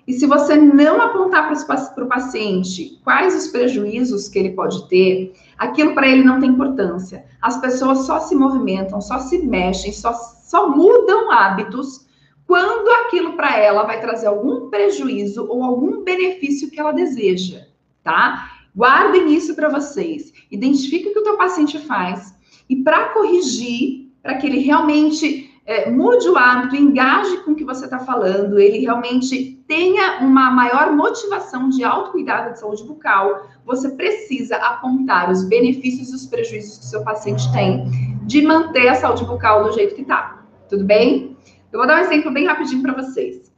E 0.06 0.12
se 0.12 0.26
você 0.26 0.56
não 0.56 1.00
apontar 1.00 1.48
para 1.48 2.04
o 2.04 2.08
paciente 2.08 3.00
quais 3.02 3.34
os 3.34 3.48
prejuízos 3.48 4.28
que 4.28 4.38
ele 4.38 4.50
pode 4.50 4.86
ter, 4.88 5.32
aquilo 5.56 5.94
para 5.94 6.06
ele 6.06 6.22
não 6.22 6.40
tem 6.40 6.50
importância. 6.50 7.24
As 7.40 7.58
pessoas 7.58 8.00
só 8.00 8.20
se 8.20 8.34
movimentam, 8.34 9.00
só 9.00 9.18
se 9.20 9.38
mexem, 9.38 9.92
só, 9.92 10.12
só 10.12 10.68
mudam 10.68 11.30
hábitos 11.30 12.03
quando 12.46 12.88
aquilo 13.06 13.34
para 13.34 13.58
ela 13.58 13.84
vai 13.84 14.00
trazer 14.00 14.26
algum 14.26 14.68
prejuízo 14.68 15.46
ou 15.48 15.64
algum 15.64 16.02
benefício 16.02 16.70
que 16.70 16.78
ela 16.78 16.92
deseja, 16.92 17.66
tá? 18.02 18.50
Guardem 18.74 19.32
isso 19.32 19.54
para 19.54 19.68
vocês. 19.68 20.32
Identifique 20.50 21.08
o 21.08 21.12
que 21.12 21.18
o 21.20 21.22
teu 21.22 21.36
paciente 21.36 21.78
faz 21.78 22.34
e 22.68 22.76
para 22.76 23.10
corrigir, 23.10 24.10
para 24.22 24.36
que 24.36 24.46
ele 24.46 24.58
realmente 24.58 25.50
é, 25.66 25.90
mude 25.90 26.28
o 26.28 26.36
hábito, 26.36 26.76
engaje 26.76 27.38
com 27.38 27.52
o 27.52 27.54
que 27.54 27.64
você 27.64 27.84
está 27.86 27.98
falando, 27.98 28.58
ele 28.58 28.78
realmente 28.78 29.62
tenha 29.66 30.20
uma 30.20 30.50
maior 30.50 30.92
motivação 30.92 31.70
de 31.70 31.82
autocuidado 31.82 32.52
de 32.52 32.60
saúde 32.60 32.84
bucal, 32.84 33.48
você 33.64 33.90
precisa 33.90 34.56
apontar 34.56 35.30
os 35.30 35.44
benefícios 35.44 36.10
e 36.10 36.14
os 36.14 36.26
prejuízos 36.26 36.78
que 36.78 36.84
o 36.84 36.88
seu 36.88 37.02
paciente 37.02 37.50
tem 37.52 37.86
de 38.24 38.42
manter 38.42 38.88
a 38.88 38.94
saúde 38.94 39.24
bucal 39.24 39.64
do 39.64 39.72
jeito 39.72 39.94
que 39.94 40.02
está. 40.02 40.44
Tudo 40.68 40.84
bem? 40.84 41.33
Eu 41.74 41.78
vou 41.78 41.88
dar 41.88 41.96
um 41.96 42.04
exemplo 42.04 42.30
bem 42.30 42.46
rapidinho 42.46 42.82
para 42.82 42.94
vocês. 42.94 43.52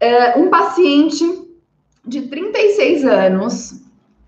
É, 0.00 0.36
um 0.36 0.50
paciente 0.50 1.24
de 2.04 2.22
36 2.22 3.04
anos, 3.04 3.80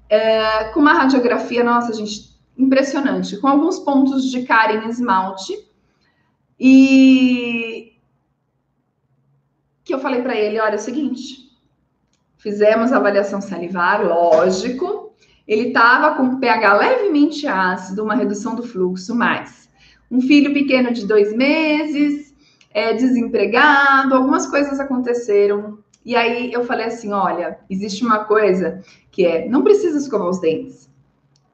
é, 0.09 0.67
com 0.67 0.79
uma 0.79 0.93
radiografia, 0.93 1.65
nossa, 1.65 1.93
gente, 1.93 2.31
impressionante, 2.57 3.37
com 3.39 3.49
alguns 3.49 3.81
pontos 3.81 4.31
de 4.31 4.45
cárie 4.45 4.77
em 4.77 4.89
esmalte, 4.89 5.59
e 6.57 7.95
que 9.83 9.93
eu 9.93 9.99
falei 9.99 10.23
para 10.23 10.37
ele, 10.37 10.61
olha, 10.61 10.75
é 10.75 10.77
o 10.77 10.79
seguinte, 10.79 11.51
fizemos 12.39 12.93
avaliação 12.93 13.41
salivar, 13.41 14.07
lógico, 14.07 15.17
ele 15.49 15.69
estava 15.69 16.15
com 16.15 16.39
pH 16.39 16.75
levemente 16.75 17.45
ácido, 17.45 18.05
uma 18.05 18.15
redução 18.15 18.55
do 18.55 18.63
fluxo, 18.63 19.17
mas 19.17 19.69
um 20.09 20.21
filho 20.21 20.55
pequeno 20.55 20.93
de 20.93 21.05
dois 21.05 21.35
meses, 21.35 22.32
é, 22.75 22.95
desempregado, 22.95 24.15
algumas 24.15 24.47
coisas 24.47 24.81
aconteceram. 24.81 25.79
E 26.05 26.17
aí 26.17 26.53
eu 26.53 26.65
falei 26.65 26.87
assim, 26.87 27.13
olha, 27.13 27.59
existe 27.71 28.05
uma 28.05 28.25
coisa 28.25 28.83
que 29.11 29.25
é, 29.25 29.49
não 29.49 29.63
precisa 29.63 29.99
escovar 29.99 30.29
os 30.29 30.41
dentes. 30.41 30.91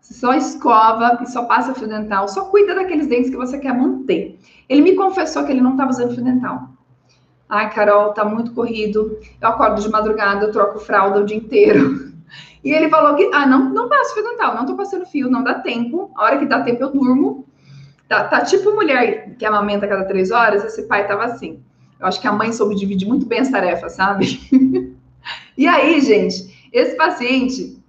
Você 0.01 0.15
só 0.15 0.33
escova 0.33 1.19
e 1.23 1.27
só 1.27 1.45
passa 1.45 1.75
fio 1.75 1.87
dental, 1.87 2.29
só 2.29 2.47
cuida 2.47 2.75
daqueles 2.75 3.07
dentes 3.07 3.31
que 3.31 3.37
você 3.37 3.59
quer 3.59 3.77
manter. 3.77 4.39
Ele 4.69 4.81
me 4.81 4.95
confessou 4.95 5.45
que 5.45 5.53
ele 5.53 5.61
não 5.61 5.73
estava 5.73 5.91
usando 5.91 6.15
fio 6.15 6.25
dental. 6.25 6.71
Ai, 7.47 7.71
Carol, 7.71 8.13
tá 8.13 8.25
muito 8.25 8.53
corrido. 8.53 9.19
Eu 9.41 9.49
acordo 9.49 9.83
de 9.83 9.89
madrugada, 9.89 10.47
eu 10.47 10.53
troco 10.53 10.79
fralda 10.79 11.21
o 11.21 11.25
dia 11.25 11.37
inteiro. 11.37 12.09
E 12.65 12.73
ele 12.73 12.91
falou 12.91 13.15
que, 13.15 13.31
ah, 13.33 13.47
não, 13.47 13.71
não 13.71 13.89
passo 13.89 14.13
fio 14.13 14.25
dental, 14.25 14.57
não 14.57 14.67
tô 14.67 14.75
passando 14.75 15.07
fio, 15.07 15.31
não 15.31 15.45
dá 15.45 15.55
tempo. 15.61 16.11
A 16.17 16.25
hora 16.25 16.39
que 16.39 16.45
dá 16.45 16.61
tempo 16.61 16.83
eu 16.83 16.91
durmo. 16.91 17.47
Tá, 18.09 18.25
tá 18.25 18.41
tipo 18.41 18.75
mulher 18.75 19.37
que 19.39 19.45
amamenta 19.45 19.85
a 19.85 19.89
cada 19.89 20.05
três 20.05 20.31
horas, 20.31 20.65
esse 20.65 20.85
pai 20.85 21.07
tava 21.07 21.25
assim. 21.25 21.63
Eu 22.01 22.07
acho 22.07 22.21
que 22.21 22.27
a 22.27 22.33
mãe 22.33 22.53
soube 22.53 22.75
dividir 22.75 23.07
muito 23.07 23.27
bem 23.27 23.41
as 23.41 23.51
tarefas, 23.51 23.93
sabe? 23.93 24.41
e 25.57 25.67
aí, 25.67 26.01
gente, 26.01 26.69
esse 26.73 26.97
paciente, 26.97 27.83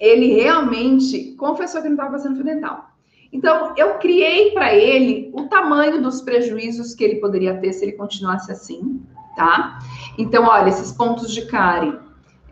ele 0.00 0.34
realmente 0.34 1.34
confessou 1.36 1.80
que 1.82 1.88
não 1.88 1.94
estava 1.94 2.12
passando 2.12 2.36
fio 2.36 2.44
dental. 2.44 2.90
Então, 3.32 3.74
eu 3.76 3.94
criei 3.94 4.52
para 4.52 4.74
ele 4.74 5.30
o 5.34 5.48
tamanho 5.48 6.00
dos 6.00 6.20
prejuízos 6.20 6.94
que 6.94 7.02
ele 7.02 7.16
poderia 7.16 7.56
ter 7.58 7.72
se 7.72 7.84
ele 7.84 7.92
continuasse 7.92 8.50
assim, 8.50 9.02
tá? 9.36 9.80
Então, 10.16 10.44
olha, 10.44 10.68
esses 10.68 10.92
pontos 10.92 11.32
de 11.32 11.44
cárie, 11.46 11.98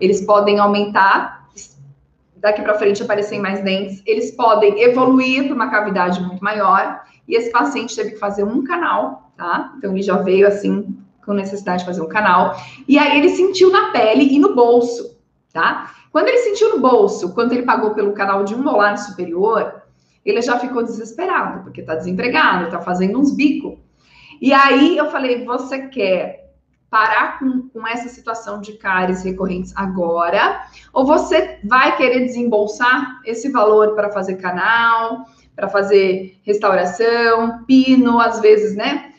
eles 0.01 0.21
podem 0.27 0.59
aumentar, 0.59 1.42
daqui 2.43 2.61
para 2.61 2.75
frente 2.75 3.01
aparecerem 3.01 3.41
mais 3.41 3.63
dentes, 3.63 4.03
eles 4.05 4.33
podem 4.33 4.83
evoluir 4.83 5.45
para 5.45 5.55
uma 5.55 5.71
cavidade 5.71 6.21
muito 6.21 6.43
maior, 6.43 7.01
e 7.27 7.37
esse 7.37 7.53
paciente 7.53 7.95
teve 7.95 8.11
que 8.11 8.19
fazer 8.19 8.43
um 8.43 8.65
canal, 8.65 9.33
tá? 9.37 9.73
Então, 9.79 9.93
ele 9.93 10.03
já 10.03 10.17
veio 10.17 10.47
assim, 10.49 10.99
com 11.25 11.33
necessidade 11.33 11.79
de 11.79 11.87
fazer 11.87 12.03
um 12.03 12.09
canal, 12.09 12.57
e 12.89 12.99
aí 12.99 13.17
ele 13.17 13.29
sentiu 13.29 13.71
na 13.71 13.93
pele 13.93 14.25
e 14.25 14.41
no 14.41 14.57
bolso, 14.57 15.17
tá? 15.53 15.93
Quando 16.11 16.29
ele 16.29 16.39
sentiu 16.39 16.71
no 16.75 16.81
bolso, 16.81 17.33
quando 17.33 17.53
ele 17.53 17.63
pagou 17.63 17.95
pelo 17.95 18.13
canal 18.13 18.43
de 18.43 18.57
um 18.57 18.63
molar 18.63 18.99
superior, 18.99 19.81
ele 20.25 20.43
já 20.43 20.59
ficou 20.59 20.83
desesperado, 20.83 21.63
porque 21.63 21.81
está 21.81 21.95
desempregado, 21.95 22.65
está 22.65 22.81
fazendo 22.81 23.21
uns 23.21 23.31
bicos. 23.35 23.79
E 24.41 24.53
aí 24.53 24.97
eu 24.97 25.11
falei: 25.11 25.45
você 25.45 25.87
quer 25.87 26.42
parar 26.93 27.39
com, 27.39 27.71
com 27.71 27.89
essa 27.89 28.11
situação 28.11 28.61
de 28.61 28.75
cáries 28.75 29.23
recorrentes 29.23 29.73
agora? 29.75 30.67
Ou 30.93 31.07
você 31.07 31.59
vai 31.65 31.97
querer 31.97 32.27
desembolsar 32.27 33.19
esse 33.25 33.49
valor 33.49 33.95
para 33.95 34.13
fazer 34.13 34.37
canal, 34.37 35.25
para 35.57 35.71
fazer 35.71 36.39
restauração, 36.43 37.65
pino, 37.67 38.21
às 38.21 38.41
vezes, 38.41 38.77
né? 38.77 39.15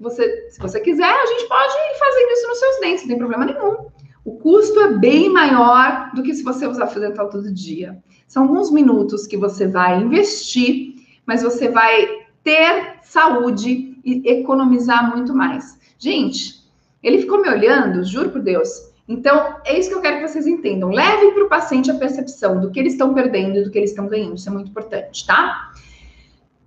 Você, 0.00 0.48
se 0.48 0.58
você 0.58 0.80
quiser, 0.80 1.12
a 1.12 1.26
gente 1.26 1.46
pode 1.46 1.72
ir 1.74 1.98
fazendo 1.98 2.30
isso 2.30 2.48
nos 2.48 2.58
seus 2.58 2.80
dentes, 2.80 3.02
não 3.02 3.08
tem 3.08 3.18
problema 3.18 3.44
nenhum. 3.44 3.76
O 4.24 4.38
custo 4.38 4.80
é 4.80 4.94
bem 4.94 5.28
maior 5.28 6.10
do 6.14 6.22
que 6.22 6.34
se 6.34 6.42
você 6.42 6.66
usar 6.66 6.86
fio 6.86 7.02
dental 7.02 7.28
todo 7.28 7.52
dia. 7.52 8.02
São 8.26 8.44
alguns 8.44 8.70
minutos 8.70 9.26
que 9.26 9.36
você 9.36 9.66
vai 9.66 10.00
investir, 10.00 10.94
mas 11.26 11.42
você 11.42 11.68
vai 11.68 12.08
ter 12.42 12.96
saúde 13.02 14.00
e 14.02 14.22
economizar 14.26 15.14
muito 15.14 15.34
mais. 15.34 15.78
Gente, 15.98 16.57
ele 17.02 17.18
ficou 17.18 17.40
me 17.40 17.48
olhando, 17.48 18.04
juro 18.04 18.30
por 18.30 18.40
Deus. 18.40 18.88
Então, 19.08 19.56
é 19.64 19.78
isso 19.78 19.88
que 19.88 19.94
eu 19.94 20.02
quero 20.02 20.18
que 20.18 20.28
vocês 20.28 20.46
entendam. 20.46 20.90
Levem 20.90 21.32
para 21.32 21.44
o 21.44 21.48
paciente 21.48 21.90
a 21.90 21.94
percepção 21.94 22.60
do 22.60 22.70
que 22.70 22.78
eles 22.78 22.92
estão 22.92 23.14
perdendo 23.14 23.58
e 23.58 23.64
do 23.64 23.70
que 23.70 23.78
eles 23.78 23.90
estão 23.90 24.06
ganhando. 24.06 24.36
Isso 24.36 24.48
é 24.48 24.52
muito 24.52 24.70
importante, 24.70 25.26
tá? 25.26 25.72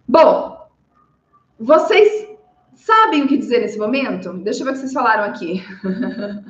Bom, 0.08 0.68
vocês 1.60 2.28
sabem 2.74 3.24
o 3.24 3.28
que 3.28 3.38
dizer 3.38 3.60
nesse 3.60 3.78
momento? 3.78 4.34
Deixa 4.34 4.62
eu 4.62 4.66
ver 4.66 4.72
o 4.72 4.74
que 4.74 4.80
vocês 4.80 4.94
falaram 4.94 5.24
aqui. 5.26 5.64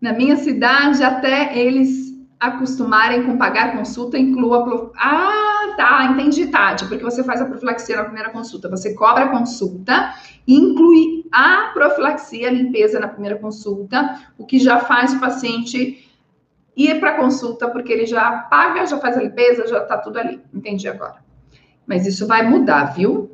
Na 0.00 0.12
minha 0.12 0.36
cidade, 0.36 1.02
até 1.02 1.56
eles 1.56 2.03
acostumarem 2.46 3.24
com 3.24 3.36
pagar 3.36 3.76
consulta, 3.76 4.18
inclua. 4.18 4.92
Ah, 4.96 5.74
tá, 5.76 6.04
entendi, 6.06 6.46
Tati, 6.46 6.86
porque 6.86 7.02
você 7.02 7.22
faz 7.22 7.40
a 7.40 7.46
profilaxia 7.46 7.96
na 7.96 8.04
primeira 8.04 8.30
consulta. 8.30 8.68
Você 8.68 8.94
cobra 8.94 9.24
a 9.24 9.28
consulta, 9.28 10.14
inclui 10.46 11.24
a 11.32 11.70
profilaxia, 11.72 12.48
a 12.48 12.52
limpeza 12.52 13.00
na 13.00 13.08
primeira 13.08 13.38
consulta, 13.38 14.20
o 14.38 14.44
que 14.44 14.58
já 14.58 14.80
faz 14.80 15.14
o 15.14 15.20
paciente 15.20 16.08
ir 16.76 16.98
para 17.00 17.10
a 17.10 17.16
consulta, 17.16 17.68
porque 17.68 17.92
ele 17.92 18.06
já 18.06 18.30
paga, 18.50 18.86
já 18.86 18.98
faz 18.98 19.16
a 19.16 19.22
limpeza, 19.22 19.66
já 19.66 19.80
tá 19.80 19.98
tudo 19.98 20.18
ali. 20.18 20.40
Entendi 20.52 20.88
agora. 20.88 21.24
Mas 21.86 22.06
isso 22.06 22.26
vai 22.26 22.48
mudar, 22.48 22.94
viu? 22.94 23.30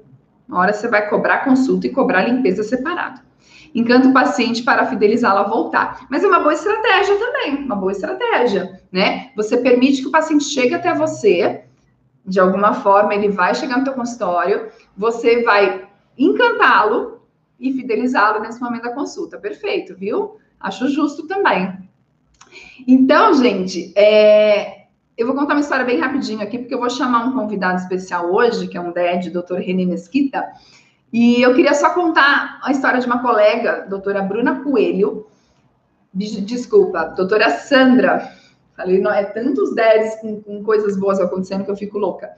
Uma 0.49 0.61
hora 0.61 0.73
você 0.73 0.89
vai 0.89 1.09
cobrar 1.09 1.45
consulta 1.45 1.87
e 1.87 1.91
cobrar 1.91 2.23
limpeza 2.23 2.63
separado 2.63 3.30
encanta 3.75 4.09
o 4.09 4.13
paciente 4.13 4.63
para 4.63 4.87
fidelizá-lo 4.87 5.41
a 5.41 5.49
voltar. 5.49 6.07
Mas 6.11 6.25
é 6.25 6.27
uma 6.27 6.41
boa 6.41 6.55
estratégia 6.55 7.17
também, 7.17 7.65
uma 7.65 7.77
boa 7.77 7.93
estratégia, 7.93 8.81
né? 8.91 9.31
Você 9.37 9.57
permite 9.57 10.03
que 10.03 10.09
o 10.09 10.13
paciente 10.13 10.45
chegue 10.45 10.75
até 10.75 10.95
você, 10.95 11.65
de 12.25 12.39
alguma 12.39 12.75
forma 12.75 13.15
ele 13.15 13.29
vai 13.29 13.55
chegar 13.55 13.79
no 13.79 13.85
teu 13.85 13.95
consultório, 13.95 14.69
você 14.97 15.43
vai 15.43 15.89
encantá-lo 16.19 17.21
e 17.59 17.73
fidelizá-lo 17.73 18.41
nesse 18.41 18.61
momento 18.61 18.83
da 18.83 18.95
consulta. 18.95 19.39
Perfeito, 19.39 19.95
viu? 19.95 20.37
Acho 20.59 20.89
justo 20.89 21.27
também. 21.27 21.89
Então, 22.87 23.35
gente, 23.35 23.93
é... 23.97 24.87
eu 25.17 25.27
vou 25.27 25.37
contar 25.37 25.55
uma 25.55 25.61
história 25.61 25.85
bem 25.85 25.99
rapidinho 25.99 26.43
aqui, 26.43 26.59
porque 26.59 26.75
eu 26.75 26.81
vou 26.81 26.91
chamar 26.91 27.27
um 27.27 27.33
convidado 27.33 27.81
especial 27.81 28.33
hoje, 28.33 28.67
que 28.67 28.77
é 28.77 28.81
um 28.81 28.93
DED, 28.93 29.31
Dr. 29.31 29.57
René 29.57 29.85
Mesquita, 29.85 30.47
e 31.13 31.43
eu 31.43 31.55
queria 31.55 31.75
só 31.75 31.91
contar 31.91 32.61
a 32.63 32.71
história 32.71 33.01
de 33.01 33.07
uma 33.07 33.21
colega, 33.21 33.87
doutora 33.89 34.23
Bruna 34.23 34.63
Coelho, 34.63 35.27
desculpa, 36.15 37.05
doutora 37.17 37.51
Sandra. 37.51 38.33
Falei, 38.77 39.01
não, 39.01 39.13
é 39.13 39.25
tantos 39.25 39.75
10 39.75 40.21
com, 40.21 40.41
com, 40.41 40.63
coisas 40.63 40.97
boas 40.97 41.21
acontecendo 41.21 41.65
que 41.65 41.71
eu 41.71 41.77
fico 41.77 41.99
louca. 41.99 42.31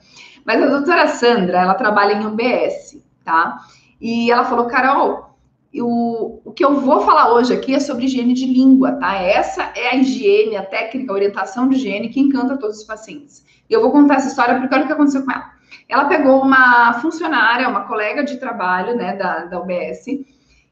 Mas 0.45 0.61
a 0.61 0.67
doutora 0.67 1.07
Sandra, 1.07 1.61
ela 1.61 1.75
trabalha 1.75 2.13
em 2.13 2.25
UBS, 2.25 3.01
tá? 3.23 3.59
E 4.01 4.29
ela 4.29 4.43
falou, 4.43 4.65
Carol, 4.65 5.37
o, 5.81 6.41
o 6.43 6.51
que 6.51 6.65
eu 6.65 6.81
vou 6.81 7.01
falar 7.01 7.33
hoje 7.33 7.53
aqui 7.53 7.73
é 7.73 7.79
sobre 7.79 8.05
higiene 8.05 8.33
de 8.33 8.45
língua, 8.45 8.93
tá? 8.93 9.15
Essa 9.15 9.71
é 9.75 9.89
a 9.89 9.95
higiene, 9.95 10.57
a 10.57 10.65
técnica, 10.65 11.11
a 11.11 11.15
orientação 11.15 11.69
de 11.69 11.75
higiene 11.75 12.09
que 12.09 12.19
encanta 12.19 12.57
todos 12.57 12.79
os 12.79 12.83
pacientes. 12.83 13.45
E 13.69 13.73
eu 13.73 13.81
vou 13.81 13.91
contar 13.91 14.15
essa 14.15 14.27
história 14.27 14.59
porque 14.59 14.73
olha 14.73 14.83
o 14.83 14.87
que 14.87 14.93
aconteceu 14.93 15.23
com 15.23 15.31
ela. 15.31 15.52
Ela 15.87 16.05
pegou 16.05 16.41
uma 16.41 16.93
funcionária, 17.01 17.67
uma 17.69 17.81
colega 17.81 18.23
de 18.23 18.37
trabalho, 18.37 18.95
né, 18.95 19.15
da, 19.15 19.45
da 19.45 19.59
UBS, 19.59 20.05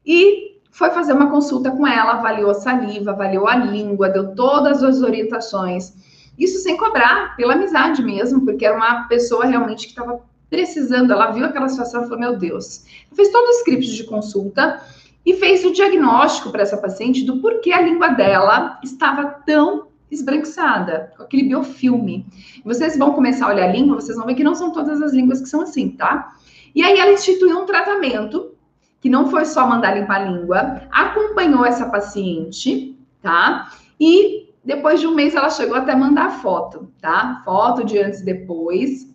e 0.04 0.60
foi 0.70 0.90
fazer 0.90 1.12
uma 1.12 1.30
consulta 1.30 1.70
com 1.70 1.86
ela, 1.86 2.12
avaliou 2.12 2.50
a 2.50 2.54
saliva, 2.54 3.10
avaliou 3.10 3.46
a 3.46 3.54
língua, 3.54 4.08
deu 4.08 4.34
todas 4.34 4.82
as 4.82 5.02
orientações. 5.02 5.92
Isso 6.38 6.58
sem 6.58 6.76
cobrar, 6.76 7.36
pela 7.36 7.54
amizade 7.54 8.02
mesmo, 8.02 8.44
porque 8.44 8.64
era 8.64 8.76
uma 8.76 9.06
pessoa 9.06 9.44
realmente 9.44 9.84
que 9.86 9.92
estava 9.92 10.20
precisando. 10.48 11.12
Ela 11.12 11.30
viu 11.30 11.44
aquela 11.44 11.68
situação 11.68 12.02
e 12.02 12.04
falou: 12.04 12.18
Meu 12.18 12.36
Deus. 12.38 12.84
Fez 13.14 13.28
todo 13.28 13.46
o 13.46 13.58
script 13.58 13.94
de 13.94 14.04
consulta 14.04 14.80
e 15.24 15.34
fez 15.34 15.64
o 15.64 15.72
diagnóstico 15.72 16.50
para 16.50 16.62
essa 16.62 16.76
paciente 16.78 17.22
do 17.24 17.38
porquê 17.40 17.72
a 17.72 17.82
língua 17.82 18.08
dela 18.08 18.78
estava 18.82 19.24
tão 19.46 19.88
esbranquiçada, 20.12 21.12
com 21.16 21.22
aquele 21.22 21.44
biofilme. 21.44 22.26
Vocês 22.64 22.98
vão 22.98 23.12
começar 23.12 23.46
a 23.46 23.50
olhar 23.50 23.68
a 23.68 23.72
língua, 23.72 24.00
vocês 24.00 24.16
vão 24.16 24.26
ver 24.26 24.34
que 24.34 24.44
não 24.44 24.54
são 24.54 24.72
todas 24.72 25.00
as 25.00 25.12
línguas 25.12 25.40
que 25.40 25.48
são 25.48 25.62
assim, 25.62 25.90
tá? 25.90 26.36
E 26.74 26.82
aí 26.82 26.98
ela 26.98 27.12
instituiu 27.12 27.58
um 27.58 27.66
tratamento 27.66 28.54
que 29.00 29.08
não 29.08 29.28
foi 29.28 29.44
só 29.44 29.66
mandar 29.66 29.98
limpar 29.98 30.20
a 30.20 30.24
língua, 30.30 30.82
acompanhou 30.90 31.64
essa 31.64 31.86
paciente, 31.86 32.96
tá? 33.20 33.72
E 33.98 34.52
depois 34.64 35.00
de 35.00 35.06
um 35.06 35.14
mês 35.14 35.34
ela 35.34 35.50
chegou 35.50 35.76
até 35.76 35.94
mandar 35.94 36.30
foto, 36.40 36.92
tá? 37.00 37.42
Foto 37.44 37.84
de 37.84 37.98
antes 37.98 38.20
e 38.20 38.24
depois. 38.24 39.12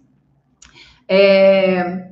É... 1.07 2.07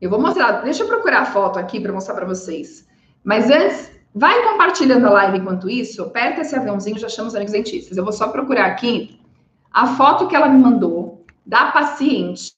Eu 0.00 0.10
vou 0.10 0.20
mostrar, 0.20 0.60
deixa 0.62 0.82
eu 0.82 0.86
procurar 0.86 1.22
a 1.22 1.26
foto 1.26 1.58
aqui 1.58 1.80
para 1.80 1.92
mostrar 1.92 2.14
para 2.14 2.26
vocês. 2.26 2.86
Mas 3.24 3.50
antes, 3.50 3.90
vai 4.14 4.42
compartilhando 4.44 5.06
a 5.06 5.10
live 5.10 5.38
enquanto 5.38 5.68
isso, 5.68 6.02
aperta 6.02 6.42
esse 6.42 6.54
aviãozinho, 6.54 6.98
já 6.98 7.08
chama 7.08 7.28
os 7.28 7.34
amigos 7.34 7.52
dentistas. 7.52 7.96
Eu 7.96 8.04
vou 8.04 8.12
só 8.12 8.28
procurar 8.28 8.66
aqui 8.66 9.20
a 9.72 9.88
foto 9.88 10.28
que 10.28 10.36
ela 10.36 10.48
me 10.48 10.62
mandou 10.62 11.24
da 11.44 11.72
paciente 11.72 12.54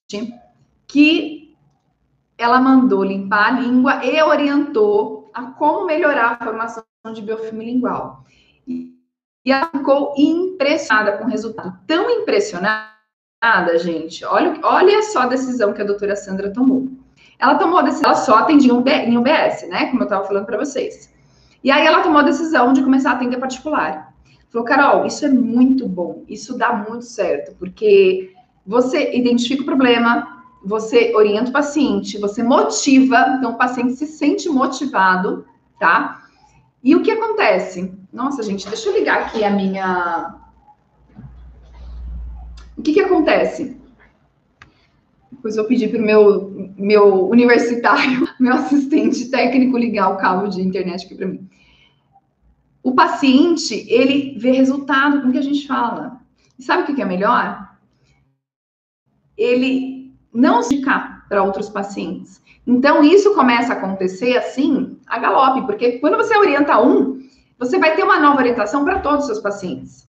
que 0.86 1.56
ela 2.38 2.60
mandou 2.60 3.02
limpar 3.02 3.46
a 3.48 3.60
língua 3.60 4.04
e 4.04 4.22
orientou 4.22 5.30
a 5.32 5.44
como 5.44 5.86
melhorar 5.86 6.36
a 6.38 6.44
formação 6.44 6.84
de 7.12 7.22
biofilme 7.22 7.64
lingual. 7.64 8.24
E 8.66 8.92
ela 9.46 9.66
ficou 9.66 10.14
impressionada 10.16 11.16
com 11.16 11.24
o 11.24 11.28
resultado. 11.28 11.78
Tão 11.86 12.10
impressionada, 12.10 12.90
gente. 13.78 14.24
Olha, 14.24 14.58
olha 14.62 15.02
só 15.04 15.20
a 15.20 15.26
decisão 15.26 15.72
que 15.72 15.80
a 15.80 15.84
doutora 15.84 16.16
Sandra 16.16 16.52
tomou. 16.52 16.88
Ela 17.38 17.54
tomou 17.56 17.78
a 17.78 17.82
decisão, 17.82 18.10
ela 18.10 18.18
só 18.18 18.36
atendia 18.36 18.72
em 18.72 19.16
UBS, 19.16 19.68
né? 19.68 19.86
Como 19.86 20.02
eu 20.02 20.04
estava 20.04 20.26
falando 20.26 20.46
para 20.46 20.58
vocês. 20.58 21.14
E 21.66 21.70
aí 21.72 21.84
ela 21.84 22.00
tomou 22.00 22.20
a 22.20 22.22
decisão 22.22 22.72
de 22.72 22.80
começar 22.80 23.10
a 23.10 23.14
atender 23.14 23.38
particular. 23.38 24.14
Falou, 24.50 24.64
Carol, 24.64 25.04
isso 25.04 25.26
é 25.26 25.28
muito 25.28 25.88
bom, 25.88 26.22
isso 26.28 26.56
dá 26.56 26.72
muito 26.72 27.04
certo, 27.04 27.56
porque 27.58 28.32
você 28.64 29.16
identifica 29.16 29.62
o 29.64 29.66
problema, 29.66 30.44
você 30.64 31.12
orienta 31.12 31.50
o 31.50 31.52
paciente, 31.52 32.18
você 32.18 32.40
motiva, 32.40 33.34
então 33.36 33.54
o 33.54 33.58
paciente 33.58 33.94
se 33.94 34.06
sente 34.06 34.48
motivado, 34.48 35.44
tá? 35.80 36.22
E 36.84 36.94
o 36.94 37.02
que 37.02 37.10
acontece? 37.10 37.92
Nossa, 38.12 38.44
gente, 38.44 38.68
deixa 38.68 38.88
eu 38.88 38.96
ligar 38.96 39.22
aqui 39.22 39.42
a 39.42 39.50
minha. 39.50 40.36
O 42.78 42.82
que 42.82 42.92
que 42.92 43.00
acontece? 43.00 43.76
Depois 45.32 45.56
eu 45.56 45.64
pedi 45.64 45.88
para 45.88 45.98
o 45.98 46.04
meu, 46.04 46.72
meu 46.78 47.28
universitário, 47.28 48.28
meu 48.38 48.54
assistente 48.54 49.28
técnico, 49.32 49.76
ligar 49.76 50.10
o 50.10 50.16
cabo 50.16 50.46
de 50.46 50.62
internet 50.62 51.06
aqui 51.06 51.16
para 51.16 51.26
mim. 51.26 51.48
O 52.86 52.94
paciente, 52.94 53.84
ele 53.88 54.38
vê 54.38 54.52
resultado 54.52 55.20
com 55.20 55.28
o 55.28 55.32
que 55.32 55.38
a 55.38 55.42
gente 55.42 55.66
fala. 55.66 56.20
E 56.56 56.62
sabe 56.62 56.84
o 56.84 56.94
que 56.94 57.02
é 57.02 57.04
melhor? 57.04 57.76
Ele 59.36 60.14
não 60.32 60.62
se 60.62 60.76
indicar 60.76 61.26
para 61.28 61.42
outros 61.42 61.68
pacientes. 61.68 62.40
Então, 62.64 63.02
isso 63.02 63.34
começa 63.34 63.72
a 63.72 63.76
acontecer 63.76 64.36
assim, 64.36 65.00
a 65.04 65.18
galope, 65.18 65.66
porque 65.66 65.98
quando 65.98 66.16
você 66.16 66.38
orienta 66.38 66.80
um, 66.80 67.20
você 67.58 67.76
vai 67.76 67.96
ter 67.96 68.04
uma 68.04 68.20
nova 68.20 68.38
orientação 68.38 68.84
para 68.84 69.00
todos 69.00 69.22
os 69.22 69.26
seus 69.26 69.40
pacientes. 69.40 70.05